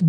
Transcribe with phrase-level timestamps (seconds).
[0.00, 0.08] 欢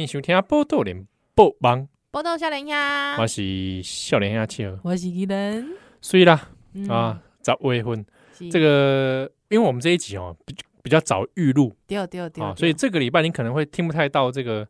[0.00, 1.04] 迎收听报道联
[1.34, 2.72] 播网，报道少年兄，
[3.20, 5.66] 我是少年兄七号，我是伊人。
[6.00, 6.88] 所以啦，嗯。
[6.88, 8.06] 啊，十月份。
[8.38, 8.48] 是。
[8.50, 11.74] 这个，因为我们这一集哦比比较早预录。
[11.86, 14.66] 对对对啊，所以这个礼拜你可能会听不太到这个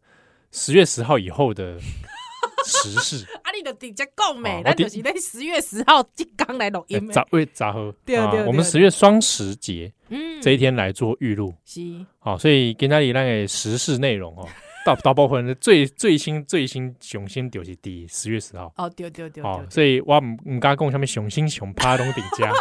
[0.53, 1.79] 十月十号以后的
[2.65, 3.25] 时事。
[3.43, 6.99] 啊，你就直接讲哦呗，咱就是在十月十号即刚来录音。
[7.01, 7.27] 十的。
[7.33, 7.93] 月十号。
[8.05, 11.81] 对我们十月双十节嗯，这一天来做预录，是。
[12.19, 14.49] 好，所以今天里那个时事内容哦，
[14.85, 18.73] 大大部分的最最新最新雄心就是第十月十号。
[18.77, 22.53] 哦，对对对哦，所以我唔唔敢讲什么雄心雄趴拢顶家，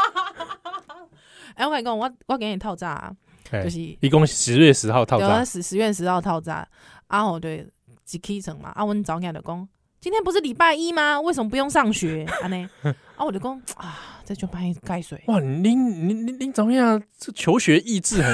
[1.55, 3.11] 哎，我跟你讲，我我给你套炸啊，
[3.51, 6.67] 哎就是一共十月十号套对啊，餐，十十月十号套炸
[7.07, 7.67] 啊，我对
[8.11, 9.67] 一起床嘛，啊，阮早起就讲，
[9.99, 11.19] 今天不是礼拜一吗？
[11.21, 12.25] 为什么不用上学？
[12.41, 12.47] 啊？
[12.49, 12.69] 呢
[13.15, 15.21] 啊，我就讲啊，这就帮你盖水。
[15.27, 17.01] 哇，您您您您怎么样？
[17.17, 18.33] 这求学意志很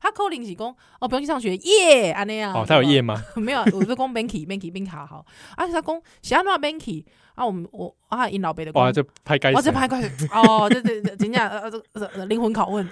[0.00, 2.52] 他可能是讲哦，不用去上学耶，安尼啊。
[2.54, 3.22] 哦，他有耶吗？
[3.36, 5.24] 没有，我是讲免去，免去，免卡好。
[5.56, 7.04] 啊，他讲是安怎免去？
[7.34, 10.00] 啊，我们我啊，因老爸的哇，讲，这拍该我这拍快
[10.32, 12.88] 哦，这这这真正呃这这灵魂拷问，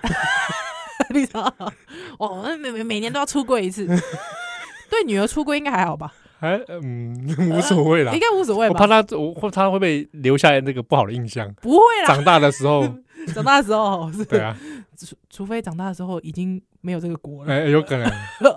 [1.11, 1.73] 你知道吗？
[2.19, 3.87] 哦，每每每年都要出柜一次。
[4.89, 6.13] 对女儿出柜应该还好吧？
[6.39, 7.17] 还嗯
[7.51, 9.03] 无所谓啦应，该无所谓吧我怕？
[9.03, 11.53] 他我或他会不会留下来那个不好的印象？
[11.61, 12.83] 不会啦，长大的时候，
[13.35, 14.57] 长大的时候是，对啊，
[14.97, 17.53] 除除非长大的时候已经没有这个国了。
[17.53, 18.11] 哎，有可能，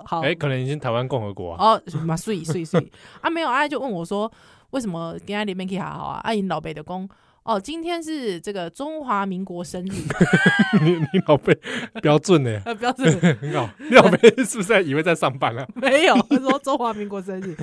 [0.04, 4.30] 好， 哎，可能已经台湾共和国啊，哦，嘛，水水水啊，没有啊，就问我说，
[4.70, 6.20] 为什么跟他连面可以好好啊？
[6.24, 7.08] 阿姨老北的公
[7.42, 9.90] 哦，今天是这个中华民国生日，
[10.84, 11.58] 你你老辈
[12.02, 15.66] 标准呢，呃，不要这个， 很好，你老辈是不是在以为在上班啊？
[15.74, 17.56] 没有，他说中华民国生日，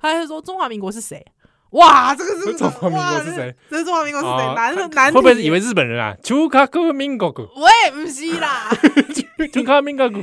[0.00, 1.24] 他还说中华民国是谁？
[1.72, 3.54] 哇，这个是 中华民国是谁？
[3.70, 4.32] 这是中华民国是谁？
[4.32, 6.14] 哦男男会不会以为日本人啊？
[6.22, 8.70] 中华民国国，喂，不是啦，
[9.52, 10.20] 中华民国 国，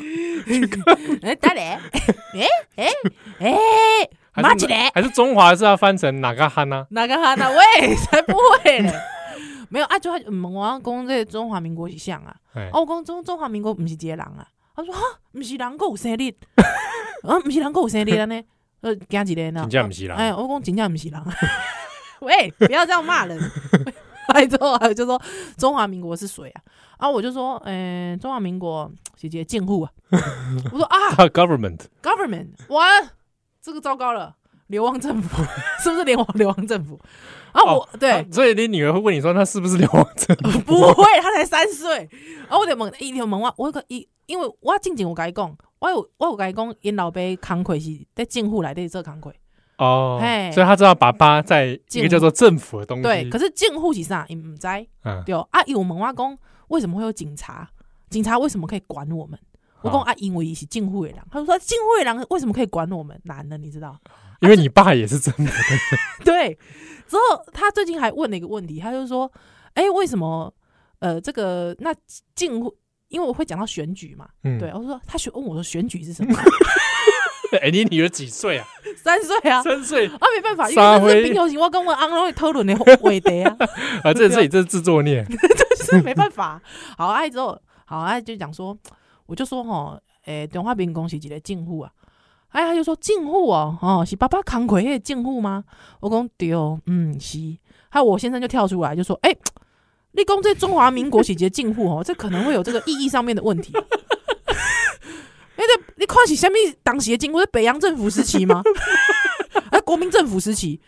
[1.23, 1.77] 哎，打嘞，
[2.33, 2.45] 哎
[2.75, 2.88] 哎
[3.39, 4.89] 哎，马吉嘞。
[4.93, 6.85] 还是中华是要翻成哪个汉呢？
[6.91, 8.93] 哪个哈呢喂，才不会嘞！
[9.69, 12.35] 没有啊，就他问我讲这个中华民国是像啊？
[12.73, 14.47] 我讲中中华民国不是一个人啊。
[14.75, 15.01] 他说哈，
[15.33, 16.31] 不是人，还有生日，
[17.27, 18.41] 啊，不是人，还有生日呢？
[18.81, 19.62] 呃，惊一个呢？
[19.62, 21.22] 真正不是人哎，我讲真正不是人。
[22.22, 23.40] 喂，不要这样骂人。
[24.34, 25.19] 来之后还有就说
[25.57, 26.62] 中华民国是谁啊？
[26.97, 29.91] 啊，我就说，嗯、中华民国是一个政府啊。
[30.72, 33.09] 我说啊， government，government，完，
[33.62, 34.35] 这个糟糕了，
[34.69, 35.44] 流亡政府
[35.84, 37.00] 是不是流亡流亡政府？
[37.52, 38.12] 啊，我、哦对。
[38.12, 40.59] 啊所以你女儿会问你说，她是不是流亡政府？
[40.66, 42.09] 不会，她才三岁。
[42.47, 49.34] 啊，我就问，一条问我，我个伊，因为我静静有甲伊讲，我有我有甲伊讲，因老爸工课是在政府内底做工课。
[49.78, 53.03] 哦嘿，所以他知道爸爸在一个叫做政府的东西。
[53.03, 54.25] 对，可是政府是啥？
[54.28, 54.68] 伊唔知。
[55.03, 56.38] 嗯，对啊，伊有问我讲，
[56.68, 57.68] 为什么会有警察？
[58.09, 59.40] 警察为什么可以管我们？
[59.81, 61.19] 我讲哦啊，因为伊是政府的人。
[61.31, 63.18] 他说政府的人为什么可以管我们？
[63.24, 63.97] 男的，你知道？
[64.41, 65.51] 因为你爸也是真的。
[66.23, 66.57] 对。
[67.07, 69.31] 之后他最近还问了一个问题，他就说
[69.73, 70.53] ：“哎、为什么？
[71.00, 71.91] 呃，这个那
[72.35, 72.75] 政府，
[73.07, 74.27] 因为我会讲到选举嘛。
[74.44, 76.35] 嗯，对，我说他选问我说选举是什么？
[77.63, 78.67] 哎，你女儿几岁啊？
[78.95, 79.63] 三岁啊。
[79.63, 83.57] 三岁啊，没办法，因为这是冰球型，我跟我昂会讨论的话题啊，
[84.03, 85.25] 啊，这这里这是自作孽。
[85.25, 86.61] 就是没办法。
[86.95, 88.77] 好，哎之后，好，哎就讲说，
[89.25, 91.91] 我就说吼，诶、中华民国是一个政府啊，
[92.49, 95.63] 哎，他就说进户哦，哦，是爸爸扛魁的进户吗？
[95.99, 97.37] 我讲对哦，嗯，是。
[97.89, 99.35] 还有我先生就跳出来就说，哎、
[100.11, 103.73] 你讲这中华民国时期禁户哦，这可能会有这个意义上面的问题。
[105.55, 108.63] 哎，这你看是什么当时的政府是北洋政府时期吗？
[109.71, 110.79] 哎，国民政府时期，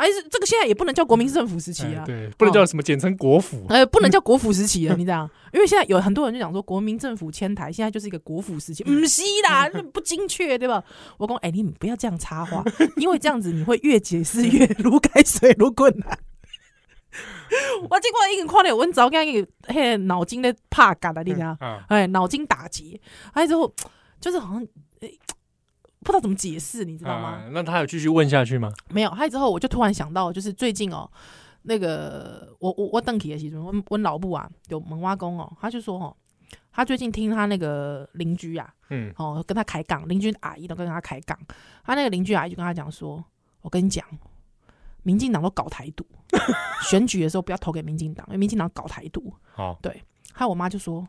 [0.00, 2.02] 还是这个现在也不能叫国民政府时期啊？
[2.02, 3.66] 哎对，不能叫什么简称国府。
[3.68, 5.28] 呃，不能 叫国府时期啊，你知道？
[5.52, 10.82] 因为现在有很多人就讲说，国民政府迁台，现在就是一个国府时期，嗯是啦，那不精确，对吧？
[11.18, 12.64] 我讲，哎、你们不要这样插话，
[12.96, 16.18] 因为这样子你会越解释越如开水如困难。
[17.90, 21.56] 我结果已经看到阮早间那个脑筋在怕嘎的，你知道？
[21.60, 22.98] 啊，哎，脑筋打结，
[23.32, 23.70] 哎之后
[24.20, 24.66] 就是好像、
[25.00, 25.10] 哎
[26.00, 27.28] 不知道怎么解释，你知道吗？
[27.28, 28.72] 啊那他有继续问下去吗？
[28.88, 31.10] 没有，还有之后我就突然想到，就是最近哦，
[31.62, 36.16] 那个我我我邓启的时候，我我老布啊，有门挖工哦，他就说哦，
[36.72, 41.38] 他最近听他那个邻居啊，嗯，哦，跟他开杠，邻居阿姨都跟他开杠，
[41.84, 43.22] 他那个邻居阿姨就跟他讲说，
[43.60, 44.04] 我跟你讲，
[45.02, 46.06] 民进党都搞台独，
[46.88, 49.32] 选举的时候不要投给民进党，因为民进党搞台独。
[49.52, 50.02] 好，对，
[50.32, 51.06] 还有我妈就说，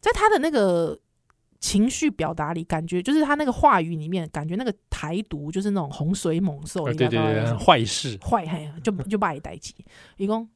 [0.00, 0.96] 在他的那个
[1.60, 9.74] 情绪表达里，感觉就是他那个话语里面，感觉那个台独就是那种洪水猛兽，对对对，坏事，坏嘿，就 就把你带起。
[10.16, 10.48] 一共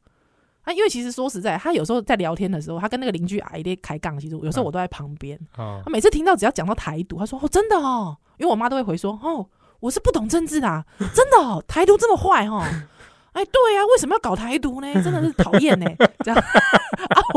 [0.62, 5.38] 啊，因为其实说实在，他有时候在聊天的时候，他跟那个邻居阿姨在开杠，其实有时候我都在旁边。
[5.56, 9.46] 啊，他每次听到只要讲到台独，他说：“哦，真的哦。”因为我妈都会回说：“哦。”
[9.82, 12.62] 我是不懂政治的，啊，真的哦，台独这么坏哦，
[13.34, 14.87] 哎，对呀，啊，为什么要搞台独呢？
[15.02, 15.84] 真的是讨厌呢，
[16.20, 16.40] 这 样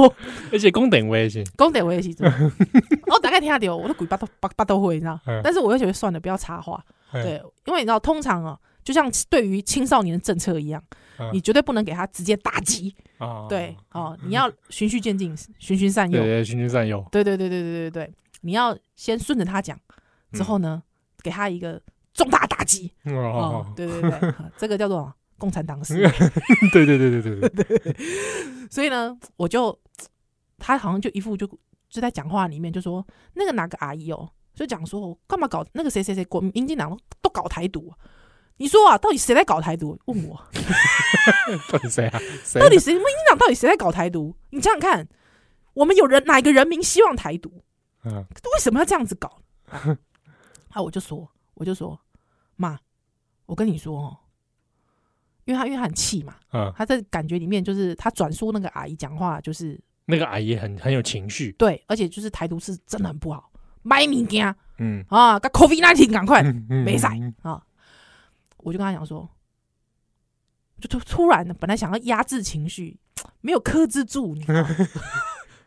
[0.52, 2.10] 而且公顶我也是，公顶我也是，
[3.08, 10.84] 我 大概听下掉，我都鬼巴都巴巴都会，你知道，但是我又觉得算了，不要插话，对，因为你知道，通常啊，就像对于青少年的政策一样，
[11.34, 12.96] 你绝对不能给他直接打击，
[13.50, 19.80] 对，哦，你要循序渐进，循循善诱，对，循循善诱，对对对对对对对，你要先顺着他讲，
[20.32, 20.84] 之后呢，
[21.22, 21.82] 给他一个。
[22.16, 25.96] 重大打击哦，对对对，这个叫做共产党史。
[26.72, 27.96] 对对对对 对对。
[28.70, 29.78] 所以呢，我就
[30.58, 31.48] 他好像就一副就
[31.90, 37.94] 就在讲话里面就说那个哪个阿姨哦，就讲说干嘛搞那个谁谁谁国民进党都搞台独？
[38.58, 40.00] 你说啊，到底谁在搞台独？
[40.06, 40.42] 问我，
[41.70, 42.20] 到底谁啊？
[42.60, 42.94] 到底谁？
[42.94, 44.34] 民进党到底谁在搞台独？
[44.52, 45.08] 你想想看，
[45.74, 47.62] 我们有人哪个人民希望台独？
[48.06, 49.42] 嗯，为什么要这样子搞？
[50.70, 52.00] 啊，我就说，我就说。
[52.56, 52.80] 妈，
[53.48, 54.18] 我跟你说哦，
[55.46, 63.52] 因为他因为他很气嘛，嗯，他在感觉里面就是他转述那个阿姨讲话，就是那个阿姨很很有情绪，对，而且就是台独是真的很不好，
[63.82, 67.62] 买物件，嗯啊，跟 COVID-19 赶快没赛啊，
[68.58, 69.30] 我就跟他讲说，
[70.82, 72.98] 就突突然的本来想要压制情绪，
[73.42, 74.46] 没有克制住，你？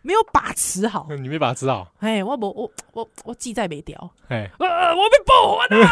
[0.01, 1.93] 没有把持好，你没把持好。
[1.99, 4.15] 哎，我我我我我记在没掉。
[4.29, 5.87] 哎，我被爆完了。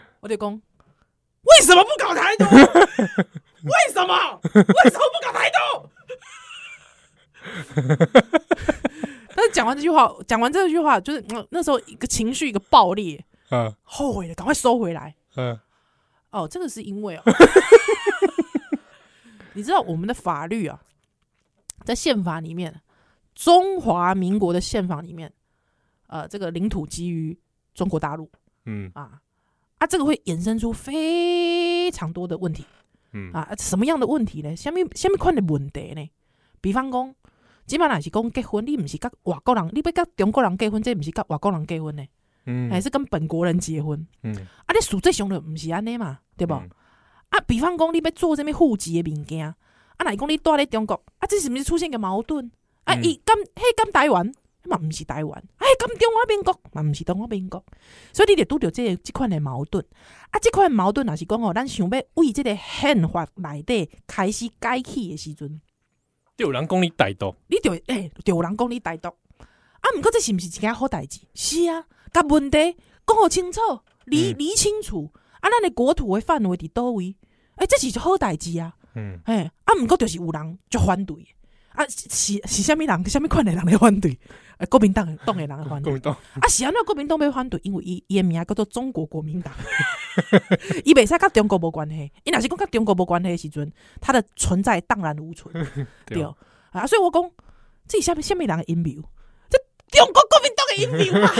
[0.20, 2.44] 我得讲，为什么不搞台独？
[2.44, 4.40] 为什么？
[4.44, 5.58] 为什么不搞台独？
[9.34, 15.14] 但是讲完这句话，讲完这句话，就是那时候一个情绪一个爆裂，嗯，后悔了，赶快收回来。
[15.36, 15.58] 嗯，
[16.30, 17.22] 哦，这个是因为哦，
[19.54, 20.82] 你知道我们的法律啊。
[21.82, 22.82] 在宪法里面，
[23.34, 25.32] 中华民国的宪法里面，
[26.08, 27.40] 呃，这个领土基于
[27.72, 28.30] 中国大陆，
[28.66, 29.18] 嗯啊
[29.80, 32.64] 啊，这个会衍生出非常多的问题，
[33.12, 34.54] 嗯啊，什么样的问题呢？
[34.54, 36.06] 下面下面款的问题呢？
[36.60, 37.14] 比方讲，
[37.66, 42.04] 基本上是讲结婚，你不是跟外国人，你要跟中国人结婚，这不是跟外国人结婚呢？
[42.44, 44.06] 嗯，还是跟本国人结婚？
[44.22, 44.34] 嗯
[44.66, 46.52] 啊，你实际上的不是安尼嘛，对不？
[46.52, 46.68] 嗯、
[47.30, 49.46] 啊，比方讲，你要做什么户籍的物件？
[49.46, 49.56] 啊，
[50.04, 50.94] 哪讲你住咧中国？
[51.20, 52.50] 啊，这是不是出现个矛盾？
[52.84, 54.30] 啊，伊敢嘿敢台湾，
[54.64, 55.42] 嘛毋是台湾？
[55.56, 57.64] 哎，咁中华民国，嘛毋是中华民国？
[58.12, 59.84] 所以你得拄着即个即款的矛盾。
[60.30, 65.60] 啊，即款矛盾也是讲哦，咱想要为即个宪法内底开始改起的时阵，
[66.36, 69.08] 就有人讲你台独，你就诶，就有人讲你台独。
[69.08, 71.20] 啊，毋过这是毋是一件好代志？
[71.34, 72.76] 是啊，甲问题
[73.06, 73.60] 讲好清楚，
[74.04, 75.10] 理理清楚。
[75.40, 77.16] 啊，咱的国土的范围伫倒位？
[77.56, 78.74] 诶，这是一好代志啊。
[78.94, 81.16] 嗯，哎，啊，毋过就是有人就反对，
[81.70, 84.18] 啊，是是虾米人，虾米款的人来反对？
[84.58, 89.52] 呃，国民党党的人来反对，啊，是安那国民党要反对，因为伊伊名叫做中国国民党，
[90.84, 95.54] 伊袂使甲中国无关系，伊若是讲甲中国无关系的时阵，它的存在荡然无存，
[96.04, 96.22] 对。
[96.72, 97.30] 啊，所以我讲
[97.88, 99.02] 这是虾米虾米人的阴谋，
[99.48, 99.58] 这
[99.90, 101.32] 中国国民党的阴谋啊。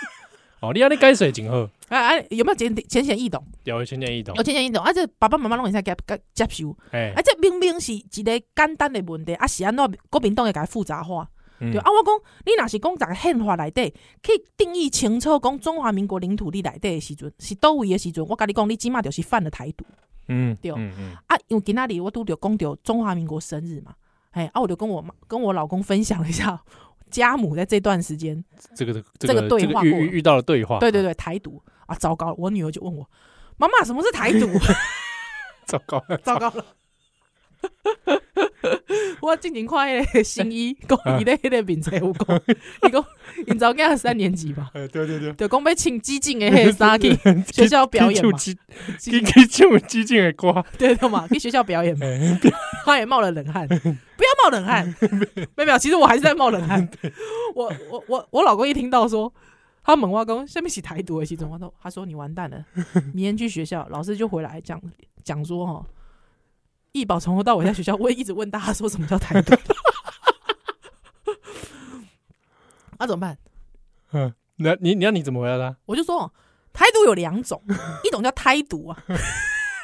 [0.60, 1.68] 哦，你安尼解释真好。
[1.88, 3.44] 啊啊，有没有浅浅显易懂？
[3.64, 4.34] 有浅显易懂。
[4.36, 4.82] 有浅显易懂。
[4.82, 6.76] 啊，这爸爸妈妈拢会使接接接受。
[6.90, 11.28] 哎，啊，这明明是一个简单的问题，啊，是安怎国民党会甲伊复杂化？
[11.58, 13.88] 对啊，我讲你若是讲在宪法内底
[14.22, 19.84] 去定义清楚，讲中华民国领土你内底的时阵是倒位的时阵，我甲你讲，你起码就是犯了台独。
[20.28, 20.72] 嗯，对。
[20.72, 21.16] 嗯嗯。
[21.26, 23.94] 啊，因为今仔日我拄着讲着中华民国生日嘛，
[24.32, 26.60] 哎，啊，我就跟我妈跟我老公分享了一下。
[27.10, 28.42] 家母在这段时间，
[28.74, 31.62] 这个这个、这个对话遇遇到了对话，对对对，台独。
[31.86, 32.34] 啊，糟糕！
[32.36, 33.08] 我女儿就问我
[33.56, 34.48] 妈妈，什么是台独？
[35.66, 36.64] 糟糕了， 糟糕了！
[39.22, 42.42] 我进行快乐新衣讲伊咧迄个名册有讲，
[42.82, 43.04] 伊讲
[43.46, 44.70] 因早囝三年级吧？
[44.74, 47.16] 对对对，就讲要请激进的迄个衫去
[47.52, 48.56] 学校表演嘛，去
[48.98, 50.22] 去唱激进。
[50.22, 52.06] 的歌，对对嘛，去学校表演嘛，
[52.84, 53.66] 他也冒了冷汗，
[54.46, 54.86] 冒冷汗，
[55.56, 56.88] 没有没有，其实我还是在冒冷汗。
[57.54, 59.32] 我我我我老公一听到说
[59.82, 61.48] 他猛挖工下面写台独的时阵，
[61.80, 62.64] 他说你完蛋了，
[63.12, 64.80] 明天去学校，老师就回来讲
[65.24, 65.84] 讲说哈。
[66.92, 69.54] 易宝从头到尾在学校问，一直问大家说什么叫台独，
[72.98, 73.36] 那、啊、怎么办？
[74.12, 75.76] 嗯，那你你要你怎么回答他？
[75.84, 76.32] 我就说
[76.72, 77.62] 台独有两种，
[78.02, 79.02] 一种叫台独啊，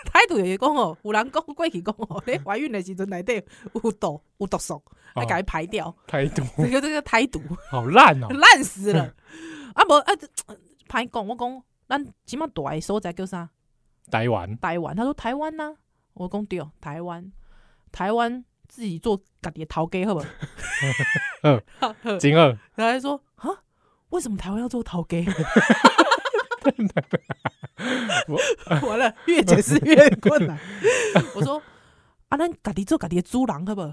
[0.05, 3.43] 胎度就是讲哦，有人讲过去讲哦，你怀孕的时阵内底
[3.75, 4.83] 有毒有毒素，
[5.17, 5.95] 要甲伊排掉。
[6.07, 7.41] 台独这个这个台独
[7.71, 9.05] 好烂哦， 烂死了。
[9.75, 10.13] 啊无啊，
[10.89, 13.49] 歹讲我讲，咱即码大个所在叫啥？
[14.11, 14.95] 台湾台湾。
[14.95, 15.75] 他说台湾呐，
[16.15, 17.33] 我讲对，台湾，
[17.91, 20.27] 台湾自己做家己的头家好不好？
[21.43, 23.49] 嗯，金二，然后他说啊，
[24.11, 25.19] 为什么台湾要做头家？
[28.87, 30.59] 完 了，越解释越困难。
[31.35, 31.61] 我说
[32.29, 33.93] 啊，那家己做家己的主人好不好？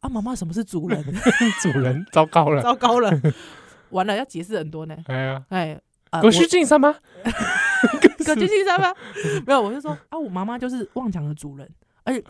[0.00, 1.02] 啊，妈妈，什么是主人？
[1.60, 3.10] 主人，糟糕了，糟糕了，
[3.90, 4.96] 完了，要解释很多呢。
[5.06, 5.80] 哎呀，哎，
[6.20, 6.94] 葛须进山吗？
[8.24, 8.92] 葛须进山吗？
[9.46, 11.68] 没有，我就说啊，我妈妈就是旺强的主人，
[12.04, 12.22] 而且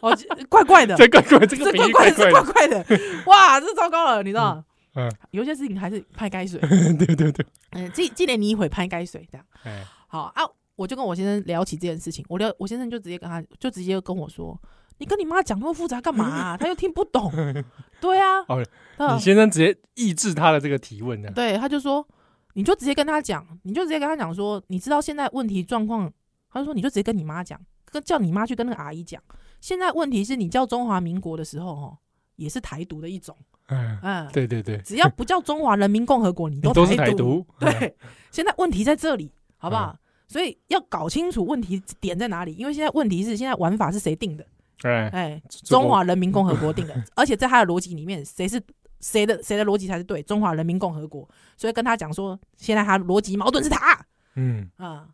[0.00, 0.16] 哦，
[0.48, 2.84] 怪怪的，这怪怪，这个怪怪的，怪怪的，
[3.26, 4.62] 哇，这糟糕了，你知道？
[4.96, 6.58] 嗯，有些事情还是拍该水，
[6.98, 10.42] 对对对，嗯，这这点你会拍该水这样，哎，好啊，
[10.74, 14.58] 我就跟我先生聊起这件事情，我聊，我先生就直接跟他，就直接跟我说，
[14.98, 16.56] 你跟你妈讲那么复杂干嘛？
[16.58, 17.30] 他又听不懂，
[18.00, 18.66] 对啊，哦，
[19.14, 21.30] 你先生直接抑制他的这个提问呢？
[21.34, 22.06] 对，他就说，
[22.54, 26.10] 你就直接跟他讲，你就直接跟他讲说，你知道现在问题状况，
[26.50, 29.22] 他就说你就直接跟你妈讲，跟叫你妈去跟那个阿姨讲，
[29.60, 31.98] 现在问题是你叫中华民国的时候，哦，
[32.36, 33.36] 也是台独的一种。
[33.68, 37.44] 嗯嗯，对对对，只要不叫中华人民共和国，你都都是台独。
[37.58, 37.94] 对，
[38.30, 39.96] 现在问题在这里，好不好？
[40.28, 44.46] 所以要搞清楚问题点在哪里，因为现在问题是现在玩法是谁定的？
[44.82, 48.60] 哎，中华人民共和国定的， 而且在他的逻辑里面，谁是
[49.00, 50.22] 谁的谁的逻辑才是对？
[50.22, 54.04] 中华人民共和国，所以跟他讲说，现在他逻辑矛盾是他。
[54.34, 55.08] 嗯啊，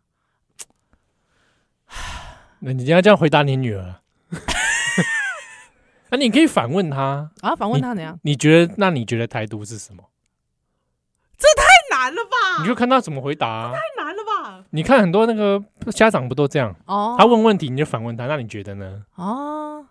[2.59, 3.95] 那你今天这样回答你女儿？
[6.13, 7.55] 那、啊、你可以反问他啊？
[7.55, 8.19] 反问他怎样？
[8.21, 8.75] 你，觉得？
[8.77, 10.03] 那你觉得台独是什么？
[11.35, 12.61] 这太难了吧！
[12.61, 13.73] 你就看他怎么回答、啊。
[13.73, 14.63] 太难了吧！
[14.69, 16.75] 你看很多那个家长不都这样？
[16.85, 19.03] 哦，他问问题你就反问他，那你觉得呢？
[19.15, 19.83] 哦，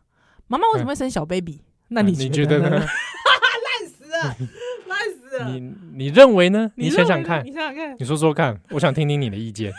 [0.46, 2.70] 妈妈为什么会生小 baby？、嗯、那你觉得呢？
[2.70, 4.36] 烂死了，
[4.86, 5.48] 烂死了！
[5.50, 6.70] 你你认为呢？
[6.76, 9.72] 你想想看，你想想看，你说说看，我想听听你的意见。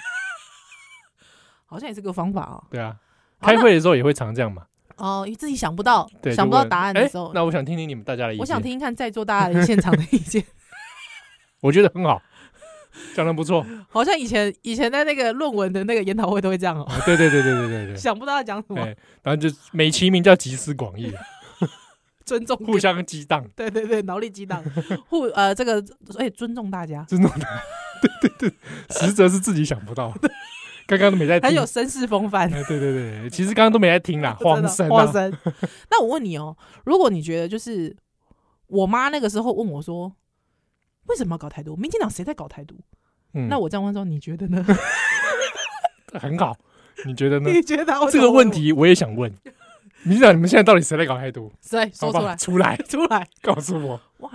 [1.66, 2.62] 好像也是个方法哦。
[2.70, 2.98] 对啊，
[3.40, 4.64] 开会的时候也会常这样嘛。
[4.96, 8.42] 哦，你自己想不到，想不到答案的时候，那我想听听你们大家的意见。
[8.42, 10.44] 我想听听看在座大家的现场的意见。
[11.62, 12.22] 我觉得很好，
[13.16, 13.66] 讲的不错。
[13.90, 16.86] 好像以前以前在那个论文的那个研讨会都会这样哦。
[17.06, 17.96] 对对对对对对对。
[17.96, 18.86] 想不到要讲什么，
[19.22, 21.14] 然后就美其名叫集思广益，
[22.26, 23.46] 尊重，互相激荡。
[23.56, 24.64] 对对对，脑力激荡，
[25.08, 25.84] 互呃这个
[26.18, 27.62] 哎尊重大家，尊重大家。
[28.02, 28.58] 对对对，
[28.90, 30.14] 实则是自己想不到。
[30.98, 32.50] 刚刚都没在听，很有绅士风范。
[32.50, 35.36] 对对对，其实刚刚都没在听啦， 慌神慌神。
[35.92, 37.96] 那我问你哦，如果你觉得就是
[38.68, 40.16] 我妈那个时候问我说，
[41.08, 41.76] 为什么要搞台独？
[41.76, 42.76] 民进党谁在搞台独？
[43.34, 44.66] 嗯，那我这样问说，你觉得呢？
[46.20, 46.56] 很好，
[47.06, 47.50] 你觉得呢？
[47.50, 49.34] 你觉得这个问题我也想问，
[50.04, 51.52] 民进党你们现在到底谁在搞台独？
[51.60, 52.36] 谁说出来？
[52.36, 54.00] 出来，出来，告诉我。
[54.20, 54.32] 哇，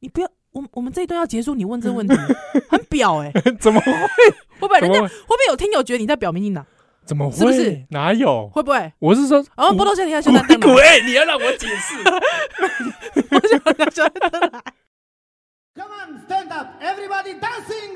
[0.00, 0.30] 你不要。
[0.52, 2.14] 我我们这一段要结束，你问这个问题
[2.68, 3.92] 很表 哎， 怎么会？
[3.92, 6.66] 会不会人家会不会有听友觉得你在表民进党？
[7.06, 7.36] 怎么会？
[7.36, 7.84] 是不是？
[7.90, 8.48] 哪有？
[8.48, 8.92] 会不会？
[8.98, 11.94] 我是说，哦，波多先生，你要现在等鬼，你要让我解释。
[13.30, 13.40] 我
[13.92, 14.62] 想要来。
[15.76, 17.94] Come on, stand up, everybody dancing..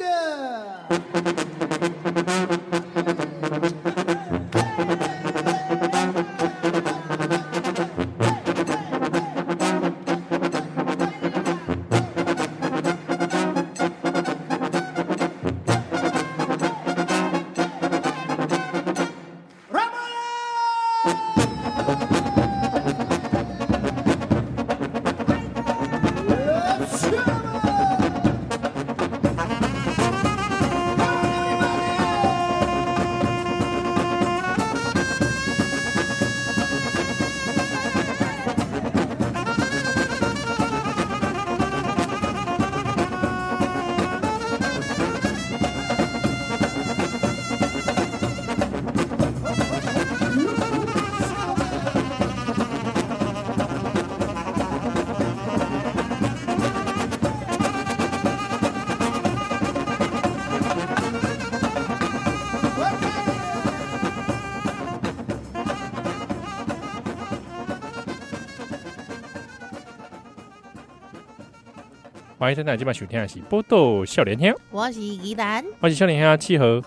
[72.44, 76.82] 欢迎现在今晚收听的是《宝岛笑连天》，我是宜兰，我是笑连天契合，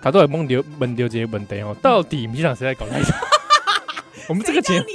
[0.00, 3.12] 他都会问到问到这个问题哦，到底民进党谁在搞 台独？
[4.28, 4.86] 我们这个节目，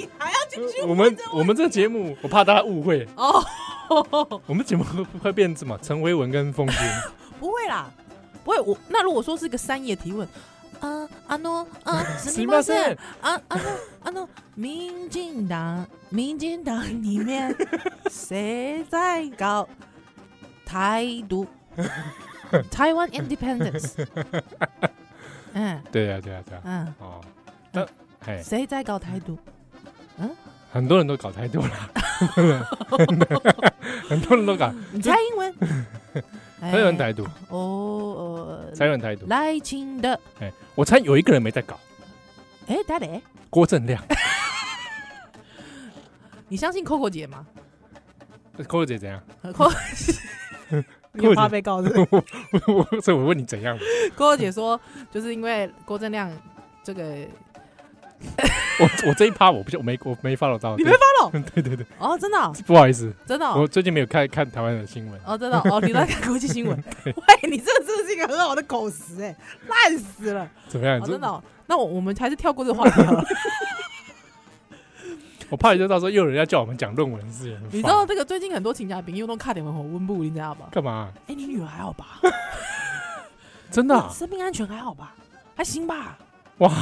[0.88, 3.43] 我们我们这个节目，我怕大家误会哦。
[4.45, 5.77] 我们节目会会变什么？
[5.81, 6.77] 陈维文跟凤君？
[7.39, 7.91] 不会啦，
[8.43, 8.60] 不会。
[8.60, 10.27] 我那如果说是一个商业提问，
[10.79, 13.71] 啊啊诺啊，すみません啊啊诺
[14.03, 17.55] 啊诺，民进党民进党里面
[18.10, 19.67] 谁在搞
[20.66, 21.46] 台独？
[22.70, 24.04] 台湾 Independence。
[25.54, 26.61] 嗯，对啊，对啊，对啊。
[26.64, 27.20] 嗯，哦，
[27.73, 27.87] 那
[28.26, 29.38] 哎，谁在搞台独？
[30.18, 30.30] 嗯，
[30.73, 31.70] 很多人都搞台独了，
[34.08, 34.70] 很多人都搞。
[35.02, 35.54] 蔡英文，
[36.61, 37.26] 蔡英文台独。
[37.49, 39.26] 哦，蔡英文台独。
[39.28, 40.18] 赖清德。
[40.40, 41.78] 哎，我猜有一个人没在搞。
[42.66, 43.23] 哎，谁嘞？
[43.49, 44.02] 郭正亮。
[46.49, 47.46] 你相信 Coco 姐吗
[48.58, 49.73] ？Coco 姐怎样？Coco。
[51.12, 52.23] 你怕被告是 我
[52.75, 53.78] 我，所以我问你怎样？
[54.14, 54.78] 郭姐说，
[55.11, 56.30] 就是因为郭正亮
[56.85, 57.02] 这个，
[58.78, 61.30] 我我这一趴我不我没我没 follow 到，你没 follow？
[61.54, 66.76] 对对对，哦，真的，不好意思，真的，我最近没有看看台湾的新闻，哦，真的，哦，你在看国际新闻？
[67.06, 69.35] 喂，你这个真的是一个很好的狗食，哎，
[69.68, 71.00] 烂死了，怎么样？
[71.02, 73.25] 真的，那我我们还是跳过这个话题好了。
[75.48, 77.58] 我怕你就到时候又有人要叫我们讲论文的。
[77.70, 80.68] 你知道这个最近很多请假兵又都卡点温温布，你知道吧？
[80.72, 81.12] 干嘛？
[81.28, 82.20] 哎，你女儿还好吧？
[83.70, 84.08] 真的？
[84.10, 85.14] 生命安全还好吧？
[85.54, 86.18] 还行吧？
[86.58, 86.72] 哇！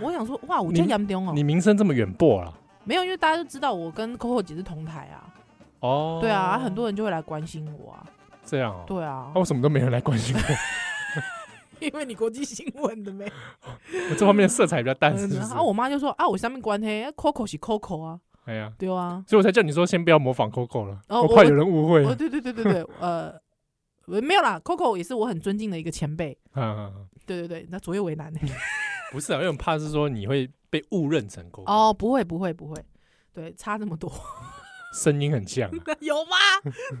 [0.00, 1.32] 我想说，哇，我叫杨东哦。
[1.34, 2.52] 你名声这么远播了？
[2.84, 5.24] 没有，因为大家都知道我跟 Coco 姐是同台啊。
[5.80, 6.18] 哦。
[6.20, 8.04] 对啊，很多人就会来关心我啊。
[8.44, 8.84] 这样哦。
[8.86, 9.30] 对啊。
[9.34, 10.91] 那为什么都没人来关心我？
[11.86, 13.24] 因为你国际新闻的没，
[14.10, 15.16] 我这方面的色彩比较淡。
[15.16, 18.20] 是啊，我妈就说啊，我上面关黑，Coco 是 Coco 啊。
[18.44, 22.04] 哎呀，对啊，所以我才叫你说先不要模仿 Coco 了，我怕有人误会。
[22.04, 23.32] 哦，对对对对对，呃，
[24.06, 26.36] 没有啦，Coco 也是我很尊敬的一个前辈。
[26.56, 28.40] 嗯，对对对，那左右为难呢？
[29.12, 31.70] 不是啊，因为我怕是说你会被误认成 Coco。
[31.70, 32.84] 哦，不会不会不会，
[33.32, 34.12] 对，差这么多，
[34.92, 35.70] 声音很像，
[36.00, 36.36] 有吗？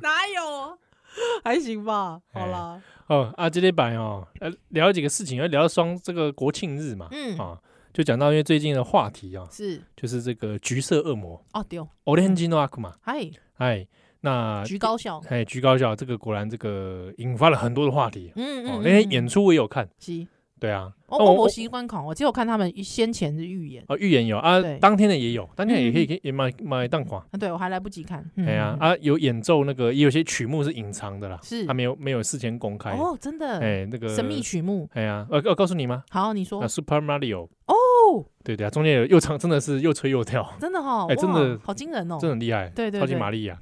[0.00, 0.78] 哪有？
[1.44, 2.80] 还行吧，好啦。
[3.08, 7.36] 哦，啊，今天版哦，呃，聊几个事情，要聊双这个国庆日嘛，嗯。
[7.38, 7.58] 啊，
[7.92, 9.80] 就讲到因为最近的话题啊，是。
[9.96, 11.42] 就是这个橘色恶魔。
[11.52, 13.30] 哦，对，Orange no Akuma，嗨。
[13.54, 13.86] 嗨，
[14.20, 20.26] 那橘高校，哎，橘高校，这个果然这个引发了很多的话题，嗯嗯，那天演出我也有看，是。
[20.62, 23.84] 对啊，我我习惯看，我只有看他们先前的预言。
[23.88, 27.20] 哦，预演有啊，当天的也有，当天也可以可以也买买档款。
[27.40, 28.24] 对，我还来不及看。
[28.36, 32.92] 对啊，啊，有演奏那个，也有些曲目是隐藏的啦，是，他没有没有事先公开。
[32.92, 33.58] 哦，真的。
[33.58, 34.88] 哎，那个神秘曲目。
[34.92, 36.04] 哎呀，我我告诉你吗？
[36.10, 36.64] 好，你说。
[36.68, 37.48] Super Mario。
[37.66, 38.24] 哦。
[38.44, 40.48] 对对啊，中间有又唱，真的是又吹又跳。
[40.60, 42.68] 真的哈，哎，真的好惊人哦，真的很厉害。
[42.68, 43.58] 对对，超级玛丽亚。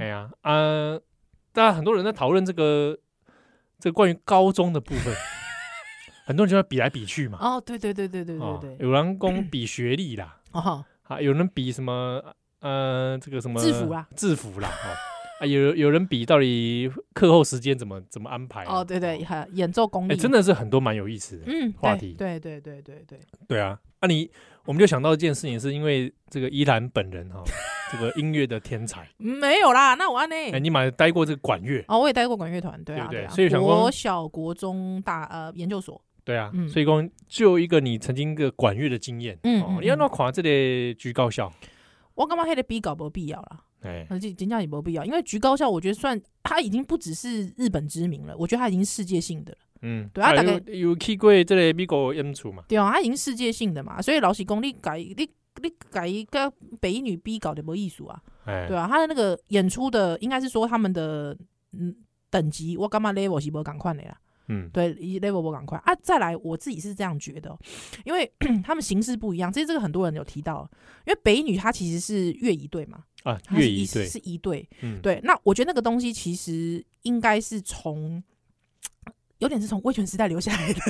[0.00, 0.98] 哎呀啊，
[1.52, 2.98] 大家很多人在讨论这个
[3.78, 5.14] 这个关于高中的部分。
[6.24, 7.38] 很多人就要比来比去嘛。
[7.40, 12.22] 哦，对对对对对对对，有人讲比学历啦，哦，啊，有人比什么
[12.60, 14.88] 呃，这个什么制服啦，制服啦，哦，
[15.40, 18.64] 啊，有有人比到底课后时间怎么怎么安排？
[18.64, 24.30] 哦，对对，还演奏功力，真的是很多蛮有意思的，嗯，话题，对对对对对，对啊，那你
[24.64, 27.42] 我们就想到一件事情，是因为这个依兰本人哈，
[27.92, 30.34] 这个音乐的天才，没有啦，那我安呢？
[30.52, 31.84] 哎，你买待过这个管乐？
[31.88, 36.00] 哦，我也待过管乐团，对啊，对啊，所以想国小、国中、大呃研究所。
[36.24, 41.52] 对啊，所以讲就一个你曾经个管乐的经验，嗯，你要那看这个橘高校，
[42.14, 55.28] 我感觉那个比较没必要啦，哎，真真正也没必要，因为橘高校我觉得算它已经不只是日本知名了，我觉得它已经世界性的了，嗯，对啊，大概有去过这个美国演出嘛，对啊，它已经世界性的嘛，所以老实讲你改你
[55.62, 61.36] 你改一个北一女比搞的没艺术啊，哎，对啊，他的那个演出的应该是说他们的
[61.72, 61.94] 嗯
[62.30, 64.18] 等级，我感觉 level 是不赶快的啦。
[64.48, 65.94] 嗯，对，level 我赶快啊！
[66.02, 67.56] 再来，我自己是这样觉得，
[68.04, 68.30] 因为
[68.62, 69.52] 他们形式不一样。
[69.52, 70.68] 其实这个很多人有提到，
[71.06, 75.20] 因为北女她其实是乐仪队嘛，啊，乐仪队是一队，嗯，对。
[75.24, 78.22] 那我觉得那个东西其实应该是从
[79.38, 80.80] 有点是从威权时代留下来的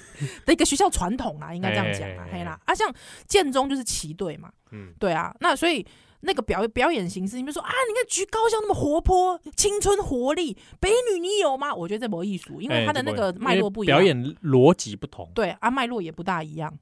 [0.46, 2.90] 的一个学校传统啦，应该这样讲啊，嘿啦啊，像
[3.26, 5.86] 建中就是旗队嘛，嗯，对啊，那所以。
[6.24, 11.74] 那个表表演形式，你比如说啊，你看菊高校那么活泼、青春活力，北女你有吗？
[11.74, 16.72] 我觉得这没艺术，因为它的那个脉络不一样，表演逻辑不同，对啊，脉络也不大一样。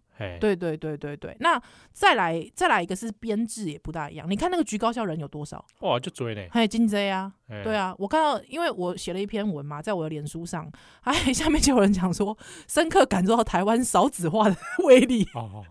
[0.40, 1.60] 对对对对对，那
[1.92, 4.30] 再来再来一个是编制也不大一样。
[4.30, 5.64] 你看那个局高校人有多少？
[5.80, 6.42] 哇，就追呢！
[6.50, 7.32] 还有金 J 啊，
[7.64, 10.70] 对啊，我看到，因为我写了一篇文嘛，在我的脸书上，
[11.02, 12.36] 哎，下面就有人讲说，
[12.68, 15.26] 深刻感受到台湾少子化的 威力。
[15.34, 15.64] 哦，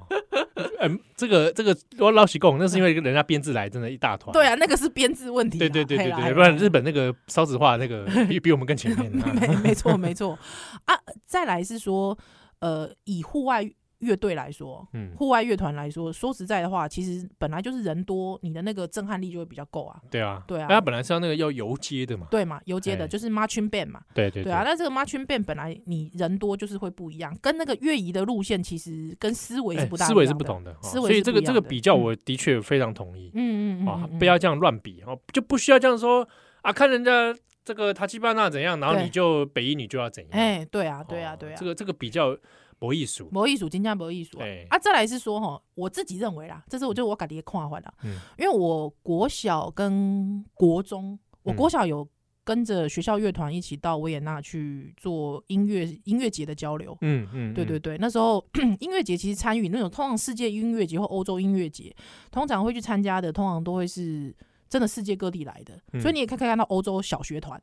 [0.79, 4.33] 嗯，这个这个我老实讲，那是因为人家编制来，真的一大团。
[4.33, 5.59] 对啊，那个是编制问题。
[5.59, 9.11] 对对对对对，不然日本那个少子化那个 比比我们更前面。
[9.39, 10.37] 没没错没错
[10.85, 12.17] 啊，再来是说，
[12.59, 13.71] 呃，以户外。
[14.01, 19.99] 乐队来说，嗯，户外乐团来说，说实在的话，其实本来就是人多，你的那个震撼力就会比较够啊。
[20.09, 24.01] 对啊，对啊那他本来是要那个要游街的嘛，对嘛，游街的哎就是 marching band 嘛。
[24.13, 33.31] 对对对啊，，那这个 marching band 本来你人多就是会不一样，跟那个乐仪的路线其实跟思维是哎不大思维是不同的，哦思维所以这个这个比较我的确非常同意。
[33.33, 36.27] 嗯嗯嗯啊不要这样乱比哦，就不需要这样说
[36.61, 37.33] 啊，看人家
[37.63, 42.35] 这个塔吉巴纳怎样，然后你就北一你就要怎样，哎，对啊，对啊，哦对啊，这个这个比较
[42.81, 44.65] 博艺术，博艺术，金价博艺术对。
[44.67, 44.75] 啊。
[44.75, 48.17] 啊，再来是说哈，我自己认为啦，这是我就我自己的看法啦，嗯。
[48.39, 52.07] 因为我国小跟国中，我嗯国小有
[52.43, 56.97] 跟着学校乐团一起到维也纳去做音乐音乐节的交流。
[57.01, 57.53] 嗯嗯，嗯。
[57.53, 58.43] 对对，对，那时候
[58.81, 61.95] 音乐节其实参与那种通常世界音乐节或欧洲音乐节，
[62.31, 64.35] 通常会去参加的，通常都会是
[64.67, 66.01] 真的世界各地来的，嗯。
[66.01, 67.61] 所以你也可以看到欧洲小学团，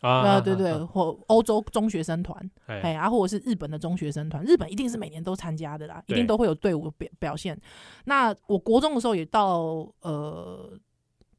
[0.00, 0.84] 啊啊，对对，啊。
[0.86, 7.58] 或欧洲中学生团，哎哎，啊，或者是日本的中学生团，日本一定是每年都参加的啦，一定都会有队伍表表现。
[8.04, 10.78] 那我国中的时候也到呃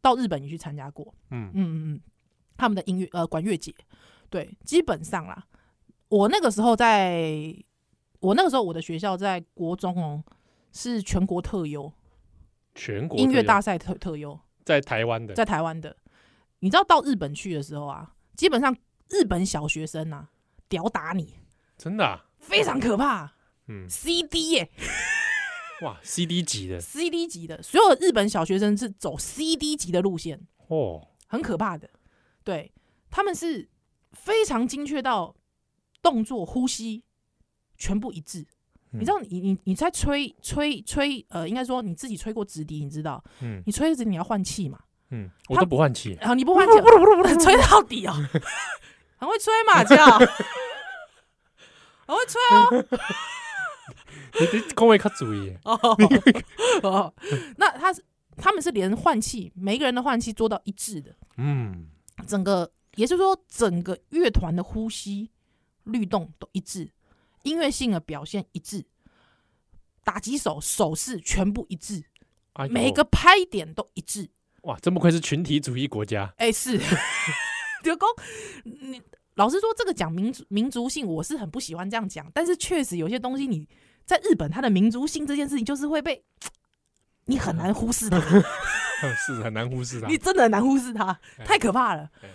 [0.01, 1.51] 到日本也去参加过，嗯。
[1.53, 2.01] 嗯嗯嗯，
[2.57, 3.73] 他们的音乐呃管乐节，
[4.29, 5.45] 对，基本上啦，
[6.09, 7.55] 我那个时候在，
[8.19, 10.23] 我那个时候我的学校在国中哦
[10.71, 11.91] 是全国特优，
[12.73, 15.95] 全国音乐大赛特特优，在台湾的，在台湾的，
[16.59, 18.73] 你知道到日本去的时候啊，基本上
[19.09, 20.29] 日本小学生啊
[20.69, 21.33] 屌打你，
[21.77, 23.33] 真的啊，非常可怕。
[23.67, 24.69] 嗯，CD 耶、
[25.81, 26.79] 哇，CD 级的。
[26.79, 31.89] CD 级的，所有的日本小学生是走 CD 级的路线，哦，很可怕的。
[32.43, 32.71] 对，
[33.09, 33.67] 他们是
[34.13, 35.35] 非常精确到
[36.01, 37.03] 动作、呼吸
[37.75, 38.45] 全部一致。
[38.93, 38.99] 嗯。
[39.01, 43.61] 你知道你，你你在吹吹吹，呃，应该说你自己吹过直笛，你知道，嗯。
[43.65, 46.73] 你吹直笛你要换气嘛，嗯，我都不换气，然后你不换气，
[47.43, 48.13] 吹到底哦，
[49.17, 50.19] 很会吹嘛，这样，
[52.05, 52.85] 很会吹哦。
[54.39, 55.73] 你你工位卡注意，哦
[56.83, 57.13] 哦，
[57.57, 58.03] 那他是
[58.35, 61.87] 他们是连换气，每一个人的换气做到一致的，嗯，
[62.27, 65.31] 整个也就是说，整个乐团的呼吸
[65.85, 66.91] 律动都一致，
[67.43, 68.85] 音乐性的表现一致，
[70.03, 72.03] 打击手手势全部一致，
[72.53, 74.29] 哎每个拍点都一致。
[74.67, 76.77] 哇，真不愧是群体主义国家，哎、是，
[77.83, 78.07] 刘工，
[78.65, 79.01] 你
[79.35, 83.65] 老实说，这个讲民族民族性，我是很不喜欢这样讲，但是确实有些东西，你
[84.05, 86.21] 在日本，它的民族性这件事情，就是会被
[87.27, 88.19] 你很难忽视它，
[89.25, 92.29] 是很难忽视它你，真的很难忽视它，哎太可怕了哎。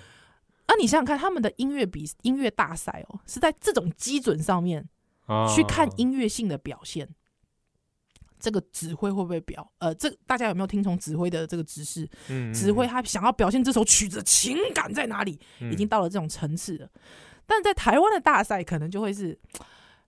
[0.64, 4.88] 啊，你想想看，他们的音乐比音乐大赛哦，是在这种基准上面
[5.26, 7.06] 啊去看音乐性的表现。
[8.42, 9.66] 这个指挥会不会表？
[9.78, 12.08] 呃，这大家有没有听从指挥的这个指示？
[12.28, 15.38] 嗯指挥他想要表现这首曲子的情感在哪里？
[15.60, 16.88] 已经到了这种层次了。
[17.46, 19.38] 但在台湾的大赛，可能就会是，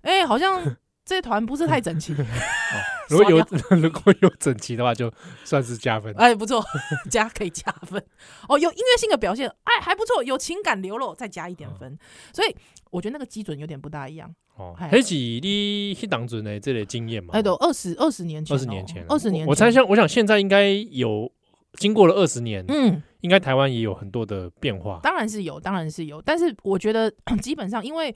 [0.03, 2.15] 哎、好像 这团不是太整齐。
[3.11, 3.37] 如果有
[3.77, 5.13] 如果有整齐的话，就
[5.45, 6.13] 算是加分。
[6.17, 6.65] 哎，不错，
[7.11, 8.05] 加可以加分。
[8.49, 11.99] 哦，有音乐性的表现，哎，还不错，有情感流露，再加一点分。
[12.33, 12.57] 所以
[12.91, 14.35] 我觉得那个基准有点不大一样。
[14.57, 17.35] 哦，哎黑是你迄当阵的这类经验嘛？
[17.35, 21.31] 哎，都二十二十年前哦，二十年前，二十年前，我我猜想，我想现在应该有
[21.75, 25.01] 经过了二十年，嗯，应该台湾也有很多的变化。
[25.03, 26.23] 当然是有，当然是有。
[26.23, 27.13] 但是我觉得
[27.43, 28.15] 基本上，因为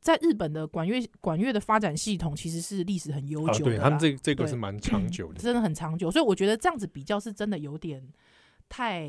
[0.00, 5.40] 在日本的管乐管乐的发展系统其实是历史很悠啊，久的他们这这个是蛮长久的。
[5.40, 8.02] 真的很长久，所以我觉得这样子比较是真的有点
[8.68, 9.06] 太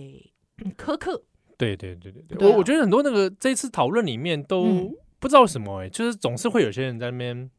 [0.63, 1.21] 嗯苛刻。
[1.57, 7.49] 对对对对对，我我觉得很多那个这次讨论里面都嗯不知道为什么哎、就是总是会有些人在那边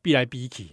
[0.00, 0.70] 逼来逼去，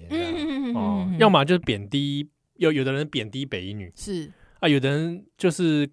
[0.75, 3.91] 哦，要么就是贬低，有有的人贬低北一女。
[3.95, 4.31] 是。
[4.59, 5.89] 啊，有的人就是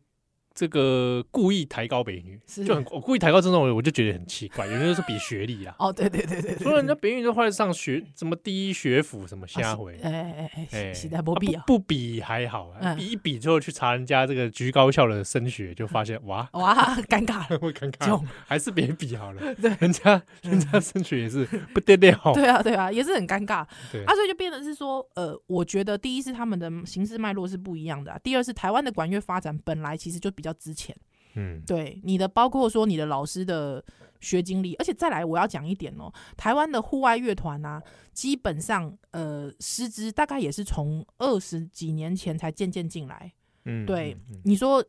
[0.55, 4.67] 这个故意抬高北一女，就很我故意抬高这种，我就觉得很奇怪。
[4.67, 9.99] 有人就说比学历啊，哦，对对对对对，说人家北一女都后来上学什么第一学府什么下回。
[10.03, 16.75] 哎哎哎，哎，时代不必啊不，比还好比一比之后去查人家这个局高校的升学，就发现哇，哇，
[17.09, 19.55] 尴尬了， 会尴尬囧，还是别比好了。
[19.61, 19.71] 对。
[19.81, 23.67] 人家人家升学也是不得了， 对啊对啊，也是很尴尬。
[23.91, 24.05] 对。
[24.05, 30.97] 啊，所以就变得是说，呃，我觉得第一是他们的形式脉络是不一样的、啊，第二是台湾的管乐发展本来其实就比较值钱，
[31.35, 33.85] 嗯，对你的包括说你的老师的
[34.21, 37.83] 学经历，而且再来我要讲一点哦，台湾的户外乐团啊，
[38.15, 43.33] 基本上呃师资大概也是从二十几年前才渐渐进来，
[43.67, 44.83] 嗯，对你说。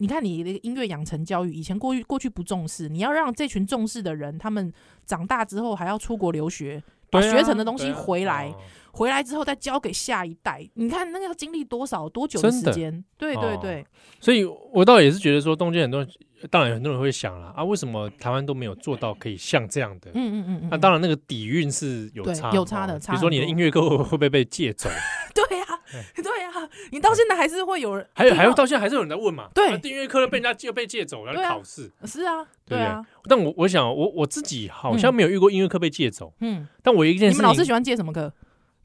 [0.00, 4.72] 你看，你的音乐养成教育，以前过去过去不重视，你要让这群重视的人，他们
[5.04, 6.80] 长大之后还要出国留学，
[7.10, 8.56] 把学成的东西回来，哦
[8.90, 10.68] 回来之后再交给下一代。
[10.74, 13.04] 你看那个要经历多少多久的时间？
[13.16, 13.86] 对对哦对，
[14.18, 16.04] 所以我倒也是觉得说，中间很多
[16.50, 20.10] 当然很多人会想了啊，为什么台湾都没有做到可以像这样的？
[20.14, 20.68] 嗯嗯嗯嗯。
[20.70, 22.98] 那当然，那个底蕴是有差，有差的。
[22.98, 24.88] 比如说你的音乐课会不会被借走？
[25.34, 25.66] 对呀，
[26.14, 26.50] 对呀，
[26.90, 29.48] 你到现在还是会有人，还有还有到现在还是有人在问嘛？
[29.54, 31.90] 对，音乐课被人家借被借走，然后考试。
[32.04, 33.04] 是啊，对啊。
[33.24, 36.32] 但我我想，我我自己好像没有遇过音乐课被借走。
[36.40, 36.66] 嗯。
[36.82, 38.32] 但我一件事，你们老师喜欢借什么课？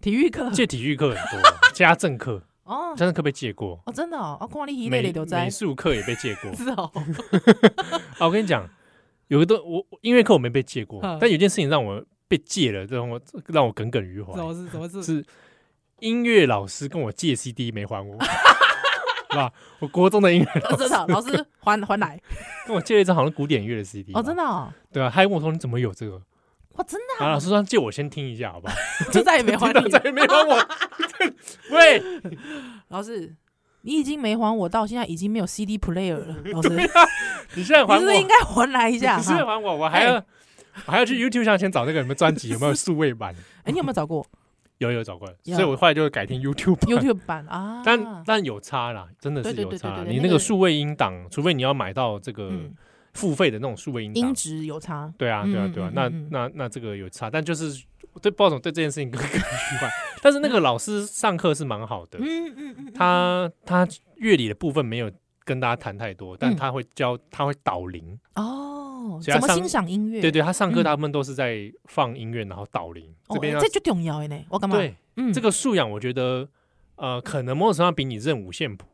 [0.02, 0.50] 体育课。
[0.52, 2.42] 借体育课很多， 家政课。
[2.74, 4.40] 哦，真的课被借过哦，真的哦，
[4.90, 6.92] 美美术课也被借过， 是哦。
[8.18, 8.68] 啊， 我跟你讲，
[9.28, 14.34] 有一个我音乐课我没被借过，但有件事情让我被借了，这种我让我耿耿于怀。
[14.34, 14.68] 什么事？
[14.70, 15.04] 什么事？
[15.04, 15.26] 是
[16.00, 18.18] 音乐老师跟我借 CD 没还我，
[19.32, 19.52] 是吧？
[19.80, 22.20] 我国中的音乐老师，老师还还来，
[22.68, 24.12] 跟我借了一张好像古典乐的 CD。
[24.14, 24.72] 哦，真的哦。
[24.92, 26.22] 对啊，他还问我说：“你怎么有这个？”
[26.74, 27.26] 哇，真的！
[27.26, 28.74] 啊，老师说借我先听一下，好不好？
[29.14, 30.68] 就再也没还你， 再也没还我。
[31.72, 32.02] 喂，
[32.90, 33.36] 老师，
[33.82, 36.36] 你已经没还我，到现在已经没有 CD player 了。
[36.52, 36.70] 老师，
[37.56, 39.18] 你现在还我，是不是应该还来一下？
[39.18, 40.16] 你现在还我，我还要，
[40.88, 43.36] 我还要去 YouTube 上先找那个什么专辑有没有数位版？
[43.66, 44.26] 哎，你有没有找过？
[44.80, 47.84] 有有找过，所以我后来就改听 YouTube YouTube 版啊。
[47.86, 50.04] 但但有差啦，真的是有差。
[50.08, 52.52] 你那个数位音档，除非你要买到这个。
[53.14, 57.84] 付费的那种数位音音质有差，对啊，对啊，对啊，那那那这个有差，但就是
[58.22, 59.90] 对鲍总对这件事情更更奇怪。
[60.22, 65.12] 但是那个老师上课是蛮好的，嗯嗯嗯，他他乐理的部分没有
[65.44, 70.22] 跟大家谈太多，但他会教，他会导聆哦，怎么欣赏音乐？
[70.22, 73.14] 对对，他上课大部分都是在放音乐，然后导聆。
[73.30, 74.76] 这边这就重要的呢，我干嘛？
[74.78, 74.96] 对，
[75.34, 76.48] 这个素养我觉得
[76.96, 78.86] 呃，可能某种程度上比你认五线谱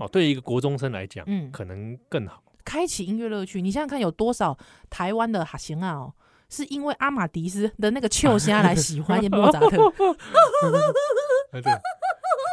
[0.00, 2.42] 哦，对于一个国中生来讲，嗯，可能更好。
[2.64, 4.56] 开启音乐乐趣，你想想看，有多少
[4.88, 5.92] 台湾的哈行啊？
[5.92, 6.12] 哦，
[6.48, 9.70] 是因为阿玛迪斯的那个秋虾来 喜欢莫扎特。
[11.52, 11.72] 对，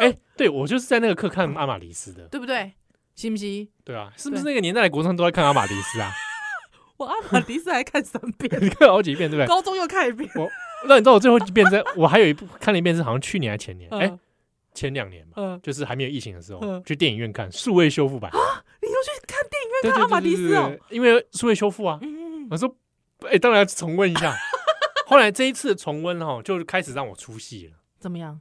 [0.01, 2.73] 哎，对我就是在那个课看阿玛迪斯的，对不对？
[3.15, 3.67] 是不是？
[3.83, 6.11] 对啊，是不是那个年代的国中都在看阿玛迪斯啊？
[6.97, 9.47] 我阿玛迪斯还看三遍，你看好几遍，对不对？
[9.47, 10.29] 高中又看一遍。
[10.35, 10.47] 我，
[10.87, 13.89] 那你知道我最后一遍在，我还有一部看了一遍是好像去年还是前年？
[13.91, 14.17] 哎，
[14.73, 18.31] 前两年嘛，就是还没有疫情的时候，去电影院看数位修复版。
[18.31, 19.40] 啊你又去看
[19.81, 20.77] 电影院看阿玛迪斯哦？
[20.89, 21.99] 因为数位修复啊。
[22.49, 22.75] 我说，
[23.29, 24.35] 哎，当然要重温一下。
[25.07, 27.73] 后来这一次重温哈，就开始让我出戏了。
[27.99, 28.39] 怎么样？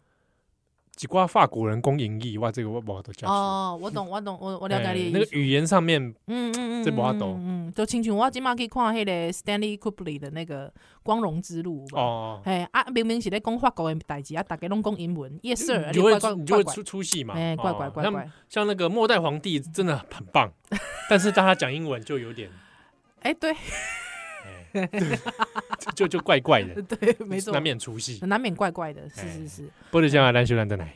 [1.01, 3.33] 几挂法国人工英译哇，这个我不都讲。
[3.33, 5.09] 哦，我懂，我懂，我我了解你。
[5.09, 7.41] 那个语言上面，嗯嗯嗯，这不懂。
[7.43, 10.69] 嗯，就亲像我今嘛可以看那个 Stanley Kubrick 的那个
[11.03, 12.43] 《光荣之路》哦。
[12.45, 15.87] 哎啊，明明是在讲法国的代志啊，大家拢讲英文，Yes sir。
[15.87, 17.33] 你就会你就会出出戏嘛？
[17.33, 18.31] 哎，怪怪怪怪。
[18.51, 20.53] 像那个末代皇帝真的很棒，
[21.09, 22.51] 但是当他讲英文就有点，
[23.21, 23.57] 哎对，
[25.95, 26.81] 就就怪怪的。
[26.83, 29.63] 对，没错，难免出戏，难免怪怪的，是是是。
[29.91, 30.95] 玻璃将来，兰秀兰的奶。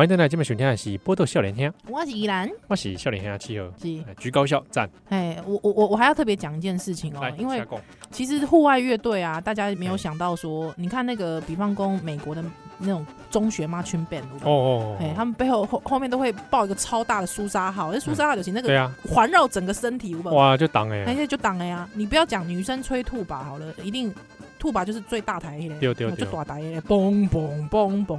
[0.00, 4.88] 欢迎大家今晚收听的是《波多笑脸听》，我是依兰，我是笑脸听七号，是居高校赞。
[5.10, 7.62] 哎，我我我我还要特别讲一件事情哦，因为
[8.10, 12.42] 其实户外乐队啊，大家没有想到说，你看那个，比方说美国的
[12.78, 21.86] 那种中学 marching band 哦哦，哎，他们背后后后面都会抱一个超大的苏沙号，那苏沙号就是那个环绕整个身体，哇，就挡哎，那些就挡了呀。
[21.92, 24.10] 你不要讲女生吹兔吧好了，一定
[24.58, 28.18] 兔吧就是最大台的，对对对，就大台的，嘣嘣嘣嘣。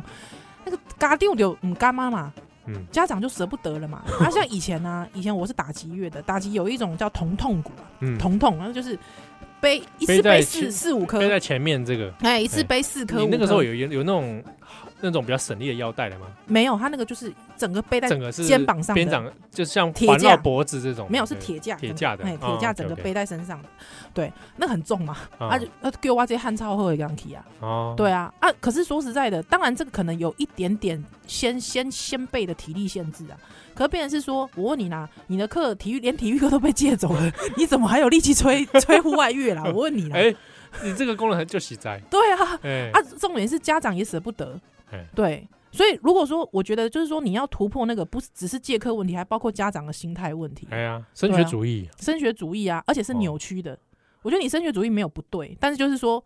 [0.72, 2.32] 那个家丢丢，嗯干妈嘛，
[2.66, 4.04] 嗯，家长就舍不得了嘛。
[4.20, 8.98] 啊，像以前呢、啊，以前我是打击乐的，打击有一种叫铜痛鼓，嗯，铜痛，然后就是
[9.60, 13.20] 背一次背四四五颗，背在前面这个，哎，一次背四颗。
[13.20, 14.44] 你那个时候有有有那种。
[15.02, 16.28] 那种比较省力的腰带的吗？
[16.46, 23.60] 没有，他那个就是整个背在肩膀上，边长就像环绕脖子这种，没有是铁架，铁架的，铁架整个背在身上，
[24.14, 28.34] 对，那很重嘛，而且呃给我挖这些汗臭后的钢体啊，哦，对啊。
[28.40, 33.38] 啊，可是说实在的，当然这个可能有一点点先先先辈的体力限制啊，
[33.74, 39.64] 可是变成是说，我问你啦，你的课体育连体育课都被借走了， 你怎么还有力气吹 吹户外乐啦？
[39.66, 40.18] 我问你啦。
[40.84, 42.00] 你这个功能很就洗在。
[42.10, 44.58] 对啊，哎啊，重点是家长也舍不得。
[44.58, 44.81] 哎。
[45.16, 50.68] 对，所以如果说我觉得就是说你要突破那个不只是借课问题，还包括家长的心态问题。
[50.72, 53.78] 哎呀，升学主义，升学主义啊，而且是扭曲的。
[54.22, 56.24] 我觉得你升学主义没有不对，但是就是说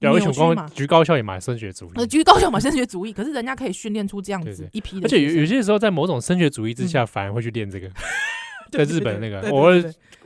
[0.00, 7.90] 有一种高嘛，局高校也买升学主义，呃，局高校买升学主义，可是人家可以训练出这样子一批的，而且有有些时候在某种升学主义之下，反而会去练这个。
[8.68, 9.72] 在日本那个，我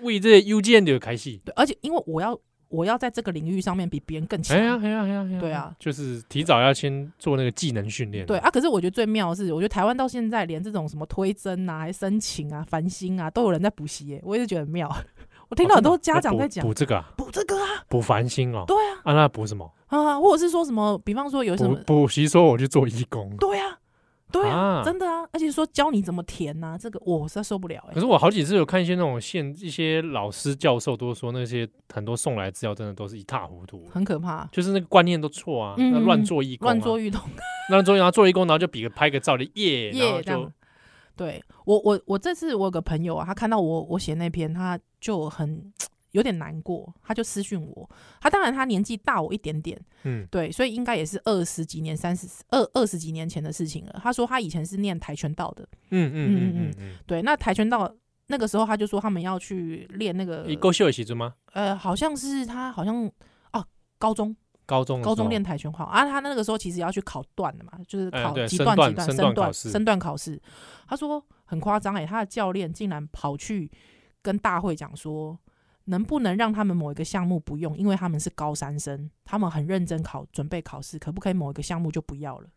[0.01, 2.33] 为这 UGN 的开戏，对，而且因为我要
[2.71, 8.25] 我要在这个领域上面比别人更强，哎呀哎呀哎呀，对啊，就是提早要先做那个技能训练。
[8.25, 14.89] 对啊，可是我觉得最妙的是，我觉得台湾到现在连这种什么推甄啊、还申请啊、繁星啊，都有人在补习耶，我也是觉得很妙。
[15.49, 18.63] 我听到很多家长在讲补这个啊，补这个啊，补繁星哦。
[18.69, 20.21] 对啊，啊，那补什么啊？
[20.21, 20.97] 或者是说什么？
[21.05, 23.29] 比方说有什么补习，说我去做义工。
[23.37, 23.77] 对啊，
[24.31, 27.83] 对啊，真的啊，而且说教你怎么填呐，这个我实在受不了。
[27.93, 37.21] 可是我好几次有看一些那种现一些老师教授都说那些很多送来资料真的都是一塌糊涂，很可怕，就是那个观念都错啊，那乱做义工，乱做义工，
[37.71, 40.53] 乱做然后做义工，然后就比个拍个照的耶，然后就。
[41.17, 45.73] 对我我我这次我有个朋友啊，他看到我我写那篇，他就很。
[46.13, 47.89] 有点难过，他就私讯我。
[48.21, 54.01] 他当然他年纪大我一点点，嗯，对，所以应该也是二十几年、三十二二十几年前的事情了。
[54.03, 57.23] 他说他以前是念跆拳道的，嗯嗯嗯嗯嗯，对。
[57.23, 57.93] 那跆拳道
[58.27, 61.35] 那个时候他就说他们要去练那个，你够秀的时阵吗？
[61.53, 63.09] 呃，好像是他好像
[63.53, 63.65] 哦，
[63.99, 64.35] 高中
[64.67, 70.41] 高中高中练跆拳道啊，他那个时候其实要去考段的嘛，就是考几段几段身段身段考试。
[70.89, 73.71] 他说很夸张哎，他的教练竟然跑去
[74.23, 75.39] 跟大会讲说。
[75.91, 77.77] 能不能让他们某一个项目不用？
[77.77, 82.49] 因为他们是高三生，他们很认真考准备考试，可不可以某一个项目就不要了？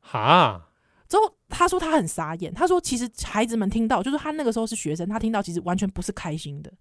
[0.00, 0.70] 哈！
[1.08, 6.72] 之后他说他很傻眼，他说其实孩子们听到，就是他那个时候是学生，他听到其实完全不是开心的。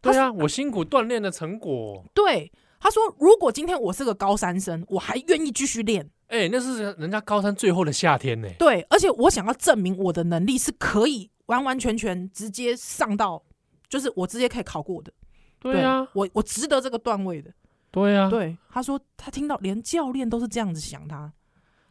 [0.00, 2.04] 对啊，我辛苦锻炼的成果。
[2.14, 6.08] 对，他说如果今天我是个高三生，我还愿意继续练。
[6.28, 8.48] 哎、欸，那是人家高三最后的夏天呢。
[8.58, 13.42] 对，而且我想要证明我的能力是可以完完全全直接上到。
[13.90, 15.12] 就是我直接可以考过的，
[15.58, 17.52] 对啊，我我值得这个段位的，
[17.90, 21.30] 对啊，对，他说他听到连教练都是这样子想他，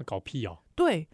[0.05, 1.07] 搞屁哦，对，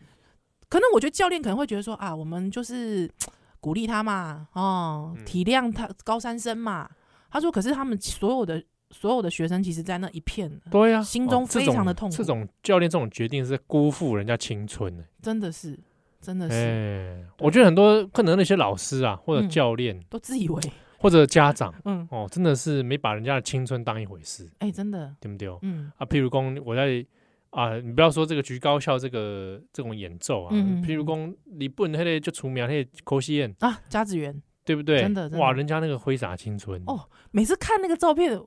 [0.70, 3.12] 可能我觉得教练可能会觉得说啊，我们就是
[3.60, 6.88] 鼓励他嘛，哦，体谅他高三生嘛，
[7.32, 15.80] 他说可是他们所有的所有的学生，其实在那一片，对啊，心中非常的痛苦，这种教练这种决定是辜负人家青春的，真的是。
[16.26, 20.62] 真的是，欸、我觉得很多可能那些老师啊，或者教练、嗯、都自以为，
[20.98, 24.50] 或者家长， 嗯，哦，真的是没把人家的青春当一回事。
[24.58, 25.48] 哎、欸，真的，对不对？
[25.62, 25.92] 嗯。
[25.98, 27.06] 啊，譬如说我在
[27.52, 35.00] 啊，你不要说这个局高校这个这种演奏啊，嗯、譬如说你不能那个就除名那个柯西燕啊，甲子园，对不对？
[35.00, 36.82] 真的，哇，人家那个挥洒青春。
[36.88, 38.38] 哦，每次看那个照片，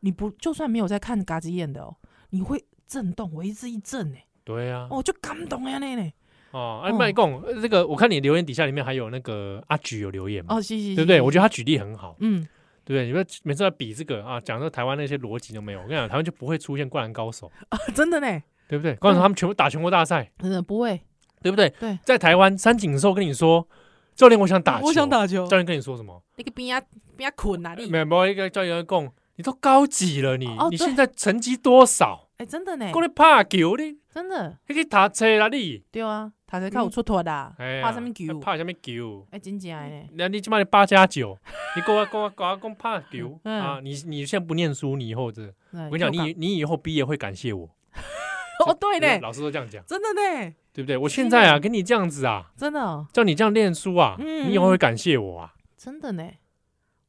[0.00, 1.96] 你不就算没有在看嘎子园的哦，
[2.30, 4.18] 你会震动，为之一震呢。
[4.44, 6.12] 对啊，哦，就感动呀那呢。
[6.52, 10.56] 哦，哎，麦贡，这个我看你留言底下里面还有那个阿举有留言嘛？
[10.56, 11.20] 哦，是是是，对不对？
[11.20, 12.42] 我觉得他举例很好，嗯，
[12.84, 13.06] 对不对？
[13.06, 18.94] 你们每次在比这个啊，讲到台湾那些逻辑都没有，我跟你讲，台湾就不会出现灌篮高手 啊，真的呢，对不对？
[18.96, 21.00] 灌篮他们全部打全国大赛，真的不会，
[21.42, 21.70] 对不对？
[21.80, 23.66] 对，在台湾三井寿跟你说，
[24.14, 26.22] 教练，我想打球，我想打球，教练跟你说什么？
[26.36, 26.84] 那个边啊
[27.16, 27.88] 边啊困哪里？
[27.88, 30.36] 没有一个教练讲，你都高几了？
[30.36, 32.28] 你你现在成绩多少？
[32.36, 36.32] 哎，真的呢，过来拍球的，真的，你可以打车啦你，对啊。
[36.52, 38.38] 他才看我出脱的，拍什么球？
[38.38, 39.26] 拍什么球？
[39.30, 40.06] 哎，真假的？
[40.12, 41.38] 那你起码你八加九，
[41.74, 43.80] 你跟我跟我跟我讲拍球啊！
[43.82, 45.50] 你你现在不念书，你以后这，
[45.90, 47.70] 我跟你讲，你你以后毕业会感谢我。
[48.66, 50.98] 哦，对嘞，老师都这样讲，真的呢，对不对？
[50.98, 56.28] 我现在啊，跟你这样子啊，真的，叫你这样念书啊，你以后会感谢我啊，真的呢。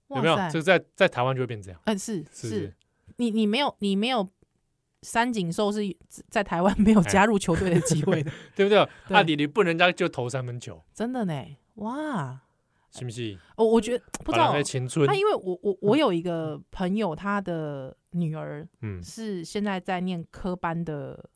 [0.08, 0.38] 有没有？
[0.50, 1.78] 这在在台湾就会变这样。
[1.84, 2.74] 嗯，是是，
[3.18, 4.30] 你你没有你没有。
[5.04, 5.82] 三井寿是
[6.30, 8.88] 在台湾没有加入球队的机会的， 对不对？
[9.10, 12.42] 阿迪你不能人家就投三分球，真的呢，哇，
[12.92, 13.38] 是不是？
[13.58, 14.54] 我我觉得不知道，
[15.06, 21.30] 他因为我我我有一个朋友，他的女儿嗯是现在在念科班的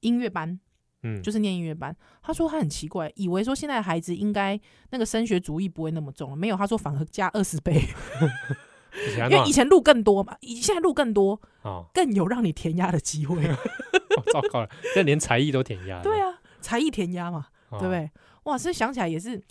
[0.00, 0.58] 音乐班，
[1.02, 1.94] 嗯，就是念音乐班。
[2.22, 4.58] 他说他很奇怪，以为说现在的孩子应该
[4.90, 7.82] 那个升学主义不会那么重，没有，他说反而加二十倍。
[9.30, 13.42] 因为以前路更多嘛，以现在路更多，哦，更有让你填鸭的机会。
[14.32, 16.02] 糟糕了，现在连才艺都填鸭。
[16.02, 18.10] 对啊，才艺填鸭嘛，对不对？
[18.44, 19.42] 哇，所以想起来也是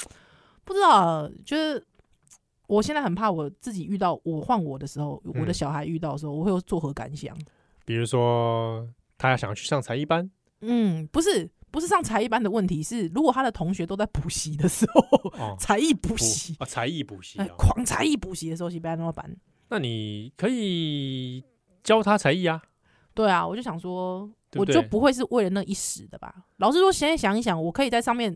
[0.64, 1.84] 不知道，就是
[2.68, 7.36] 我现在很怕我自己遇到我换我的时候，我的小孩遇到的时候，我会有作何感想？
[7.86, 8.88] 比如说，
[9.18, 10.30] 他要想要去上才艺班，
[10.62, 19.34] 嗯，不是，不是上才艺班的问题，是如果他的同学都在补习的时候，才艺补习啊，才艺补习，狂才艺补习的时候，是不要那么办？
[19.70, 21.44] 那你可以
[21.84, 22.62] 教他才艺啊。
[23.14, 26.34] 对啊，我就想说，对不对我就不会是为了那一时的吧？
[26.58, 28.36] 老实说，现在想一想，我可以在上面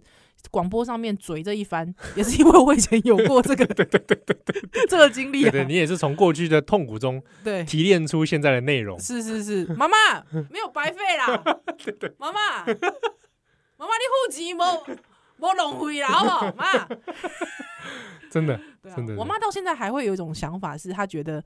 [0.51, 5.51] 广播上面嘴这一番， 也是因为我以前有过这个， 对对对对对，这个经历、啊。
[5.51, 8.99] 对，你也是从过去的痛苦中对提炼出现在的内容。
[8.99, 9.95] 是是是，妈妈
[10.49, 11.41] 没有白费啦，
[12.17, 12.65] 妈妈，
[13.77, 14.63] 妈妈你户籍没
[15.37, 16.53] 没浪费啦，好不好？
[16.55, 16.87] 妈，
[18.31, 21.43] 真的，对啊、真的，我妈到现在还会有一种想法，是她觉得。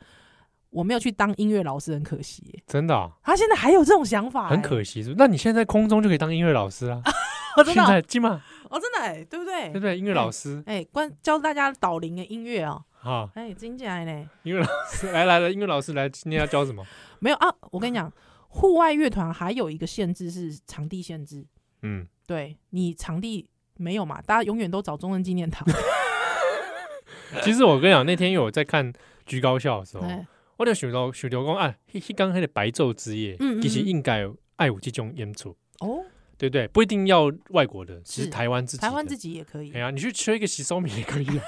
[0.71, 2.63] 我没有去当音乐老师，很可惜、欸。
[2.67, 5.15] 真的、啊，他现在还有这种想法、欸，很可惜是不是？
[5.17, 7.01] 那你现在空中就可以当音乐老师啊？
[7.57, 9.63] 哦、真的、现在金马哦，真的哎、欸，对不对？
[9.69, 9.97] 对不对？
[9.97, 12.85] 音乐老师，哎、欸，关教大家导聆的音乐啊、喔。
[12.99, 14.29] 好，哎、欸，真假的呢？
[14.43, 16.85] 音乐老师来来了，音乐老师来，今天要教什么？
[17.17, 18.13] 没有啊，我跟你讲，
[18.49, 21.43] 户外乐团还有一个限制是场地限制。
[21.81, 24.21] 嗯，对你场地没有嘛？
[24.21, 25.67] 大家永远都找中正纪念堂。
[27.41, 28.93] 其实我跟你讲，那天有在看
[29.25, 30.03] 居高校的时候。
[30.03, 30.27] 欸
[30.57, 36.03] 我就想到，想到讲啊，迄迄刚迄个白昼之夜，嗯嗯嗯其实应该爱有这种演出，哦，
[36.37, 36.67] 对不对？
[36.67, 39.71] 不一定要外国的，其实台湾自己，台湾自己也可以。
[39.71, 41.43] 哎呀，你去吹一个洗手米也可以啊，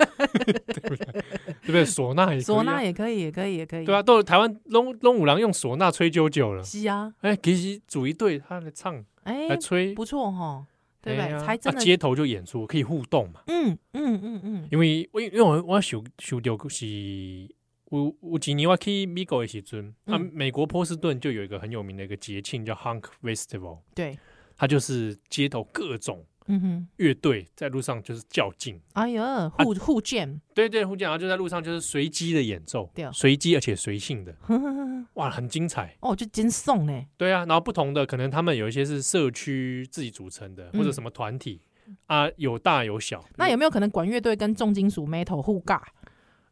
[0.16, 1.04] 对不对？
[1.60, 1.84] 对不对？
[1.84, 3.84] 唢呐也唢呐也可以，也可以，也可以。
[3.84, 6.64] 对啊，都台湾龙龙五郎用唢呐吹啾啾了。
[6.64, 10.66] 是啊，哎，其实组一队他来唱，哎，来吹，不错哈，
[11.02, 11.38] 对不对？
[11.40, 13.42] 才真的街头就演出可以互动嘛。
[13.48, 17.54] 嗯嗯嗯嗯，因为我因为我我想想到是。
[17.90, 24.18] 有有几年我去美国的时阵，啊，美国波士顿就有一个很有名的一个节庆叫 Hunk Festival，对，
[24.56, 26.88] 它就是街头各种嗯哼。
[26.96, 34.34] 乐队在路上就是较劲，哎呀，互互见，对对互见，然后就在路上就是随机的演奏，对，随机而且随性的，
[35.14, 35.96] 哇，很精彩。
[36.00, 41.60] 哦，就真送呢，对啊，然后不同的可能他们有一些是社区自己组成的，或者什么团体
[42.06, 45.80] 啊，有大有小，那有没有可能管乐队跟重金属 Metal 互尬？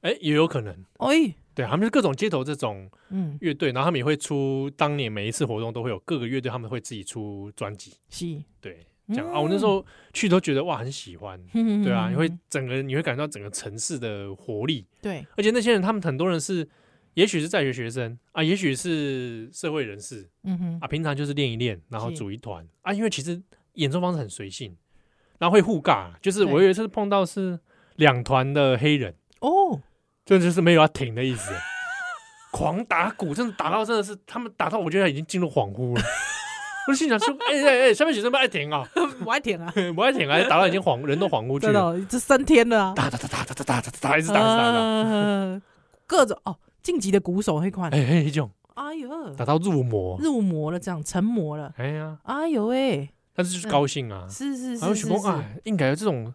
[0.01, 1.35] 哎，也有可能，哎。
[1.55, 3.37] 对，他们是各种街头这种嗯。
[3.43, 7.93] 乐队，然后他们也会出当年每一次活动都会有各个乐队，他们会自己出专辑。
[8.09, 16.69] 是，对，这样啊，我那时候去都觉得哇，很喜欢，对啊，你会整个你会感觉到整个城市的活力，对，而且那些人他们很多人是，
[17.15, 20.79] 也许是在学学生啊，也许是社会人士，嗯哼。
[20.81, 22.67] 啊，平常就是练一练，然后组一团。
[22.83, 23.43] 啊，因为其实
[23.75, 24.77] 演奏方式很随性，
[25.39, 27.59] 然后会互尬，就是我有一次碰到是
[27.97, 29.81] 两团的黑人哦。
[30.25, 31.53] 这就是没有要停的意思，
[32.53, 36.03] 狂打鼓，真的打到真的是他们打到，我觉得已经进入恍惚了。
[36.89, 38.87] 我心想说：“哎哎哎，下面学生不爱停啊，
[39.23, 42.93] 不爱停啊，不爱停啊！”打到已经恍，人都恍过去了，这三天了啊！
[42.95, 45.61] 打打打打打打打打，一直打一直打打，
[46.07, 56.33] 各种哦，晋级的鼓手那款，哎哎，一种，哎呦，打到入魔，入魔了，这样成魔了，哎呀，哎呦喂，但是就是高兴啊，是是是，然后许光啊，应该有这种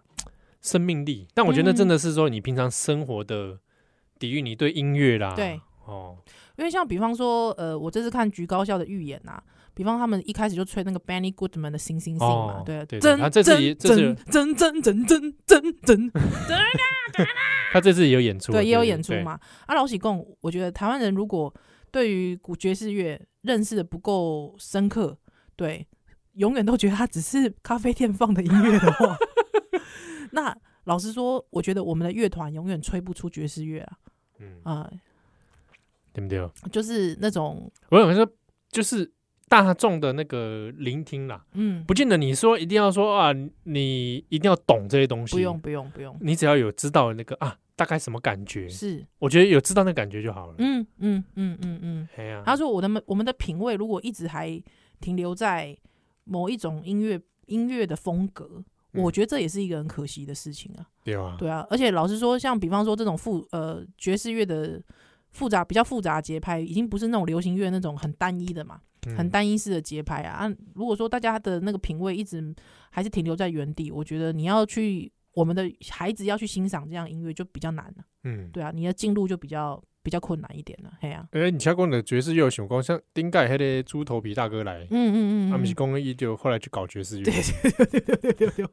[0.61, 3.57] 生命力，但我觉得真的是说你平常生活的。
[4.19, 6.17] 抵御你对音乐啦，对哦，
[6.55, 9.39] 因为像比方说，呃，我这次看橘高校的预演呐，
[9.78, 16.11] 比方他们一开始就吹那个 Benny Goodman 的《星星星》嘛，对，真他这次也这次真真真真真真，
[17.71, 19.39] 他这次也有演出，对，也有演出嘛。
[19.67, 21.53] 啊，老喜贡，我觉得台湾人如果
[21.91, 25.15] 对于古爵士乐认识的不够深刻，
[25.55, 25.86] 对，
[26.34, 29.15] 永远都觉得他只是咖啡店放的音乐的话，
[30.34, 30.57] 那。
[30.88, 33.97] 老实说，我觉得我们的乐团永远吹不出爵士乐啊。
[34.39, 34.89] 嗯啊，
[36.13, 36.49] 对不对？
[36.71, 38.25] 就是那种，我有说，
[38.71, 39.11] 就是
[39.49, 41.45] 大众的那个聆听啦。
[41.53, 43.31] 嗯，不见得你说一定要说啊，
[43.63, 45.35] 你一定要懂这些东西。
[45.35, 46.17] 不用，不用，不用。
[46.21, 48.67] 你只要有知道那个啊，大概什么感觉？
[48.67, 50.55] 是，我觉得有知道那感觉就好了。
[50.57, 52.09] 嗯嗯嗯嗯嗯。
[52.17, 54.61] 哎呀，他说我的我们的品味如果一直还
[54.99, 55.77] 停留在
[56.23, 58.63] 某一种音乐音乐的风格。
[58.93, 60.81] 我觉得这也是一个很可惜的事情啊。
[61.03, 64.81] 对啊，对啊，而且老实说，像比方说这种复呃爵士乐的
[65.29, 68.81] 复杂比较复杂节拍，已经不是那种流行乐那种很单一的嘛，
[69.16, 70.45] 很单一式的节拍啊。
[70.45, 72.53] 啊，如果说大家的那个品味一直
[72.89, 78.03] 还是停留在原地，我觉得你要去我们的孩子要去欣赏这样音乐就比较难了。
[78.24, 79.82] 嗯，对啊，你的进入就比较。
[80.03, 81.28] 比较困难一点了，嘿呀。
[81.32, 87.26] 哎，你像讲的爵士乐，想讲像顶盖迄个猪头皮大哥来，嗯嗯嗯，他们是讲伊就后来去搞爵士乐。
[87.26, 88.66] 对对对对对对对。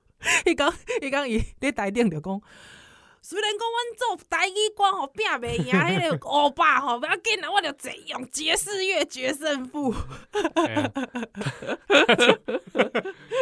[0.46, 0.72] 伊讲
[1.02, 2.40] 伊讲伊在台顶就讲，
[3.26, 9.90] 虽然讲阮做台语歌吼拼袂赢 迄个欧巴吼，不要紧啦，我就只用爵士乐决胜负。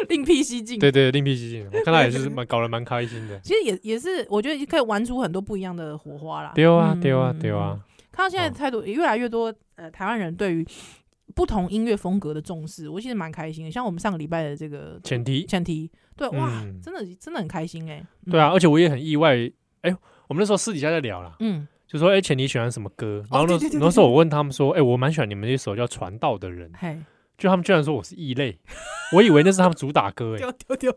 [0.08, 0.78] 另辟蹊径。
[0.78, 1.66] 对对，另辟蹊径。
[1.66, 3.40] 我看他也是蛮搞得蛮开心的。
[3.40, 6.52] 其实也也是，我觉得可以玩出很多不一样的火花啦。
[6.54, 7.76] 对啊，对啊，对啊。
[8.12, 10.64] 看到现在态度也越来越多，呃，台湾人对于
[11.34, 13.70] 不同音乐风格的重视，我其实蛮开心的。
[13.70, 16.48] 像我们上个礼拜的这个前提，前提，对，哇，
[16.80, 18.06] 真的真的很开心哎。
[18.30, 19.50] 对啊，而且我也很意外，
[19.82, 19.94] 哎，
[20.28, 26.72] 我们那时候私底下在聊啦，嗯，就说：“哎，钱你喜欢什么歌？”然后那那时候我问他们说：“哎，我蛮喜欢你们那首叫《传道的人》。”
[27.38, 28.58] 就他们居然说我是异类，
[29.12, 30.96] 我以为那是他们主打歌，哎，丢丢丢，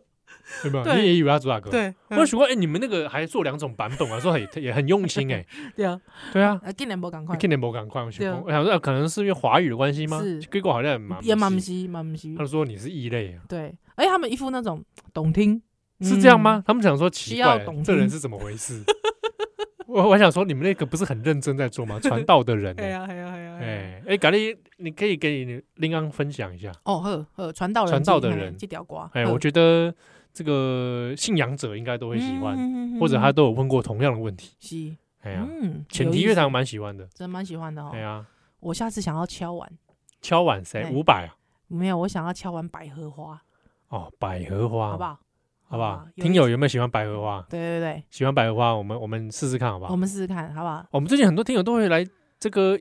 [0.61, 0.83] 对吧？
[0.95, 1.71] 你也以为他主打歌？
[1.71, 4.19] 对，我就说：“哎，你们那个还做两种版本啊？
[4.19, 5.43] 说很也很用心，哎，
[5.75, 5.99] 对啊，
[6.31, 10.21] 对啊，今年不赶快，今年不赶快，我想说可能是因为华语的关系吗？
[10.51, 10.91] 结果好像
[11.23, 12.35] 也蛮不是，蛮不是。
[12.35, 14.83] 他说你是异类啊，对，而且他们一副那种
[15.13, 15.59] 懂听，
[16.01, 16.63] 是这样吗？
[16.65, 18.83] 他们想说奇怪，这人是怎么回事？
[19.87, 21.99] 我我想说，你们那个不是很认真在做吗？
[22.03, 26.99] 传道的人，哎呀，哎呀，哎呀，哎哎，咖喱，你可以给你林刚分享一下哦。
[26.99, 29.09] 呵呵，传道人，传道的人，这条瓜。
[29.13, 29.93] 哎，我觉得
[30.33, 32.57] 这个信仰者应该都会喜欢，
[32.99, 34.55] 或者他都有问过同样的问题。
[34.59, 37.89] 是，哎呀，嗯前提乐堂蛮喜欢的，真蛮喜欢的哦。
[37.91, 38.25] 对呀，
[38.59, 39.71] 我下次想要敲碗，
[40.21, 40.89] 敲碗谁？
[40.91, 41.37] 五百啊？
[41.67, 43.41] 没有，我想要敲碗百合花。
[43.89, 45.19] 哦，百合花，好不好？
[45.67, 46.05] 好不好？
[46.17, 47.45] 听友有没有喜欢百合花？
[47.49, 49.91] 对对对，喜欢百合花，我们我们试试看，好不好？
[49.91, 50.85] 我们试试看，好不好？
[50.91, 52.05] 我们最近很多听友都会来
[52.39, 52.79] 这个，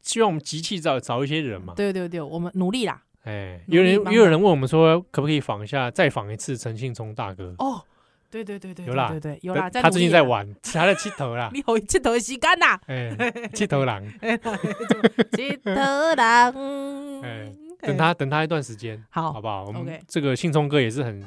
[0.00, 1.74] 希望我们集气找找一些人嘛。
[1.74, 3.02] 对对对，我们努力啦。
[3.24, 7.54] 哎，有人也有人问我们说，可不可以访一下，再访一次陈信聪大哥？
[7.58, 7.82] 哦，
[8.30, 9.68] 对对对对，有啦，对对有啦。
[9.70, 11.50] 他最近在玩，他在剃头啦。
[11.54, 12.78] 你好，剃头的时间呐？
[12.86, 13.16] 哎，
[13.52, 14.04] 剃头狼，
[15.32, 15.72] 剃头
[16.14, 17.22] 狼。
[17.22, 19.64] 哎，等他等他一段时间，好，好不好？
[19.64, 21.20] 我们这个信聪哥也是很。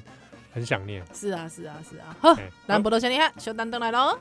[0.58, 2.36] 很想念，是啊是啊是啊，好，
[2.68, 4.18] 咱不多想你哈，小丹登来喽。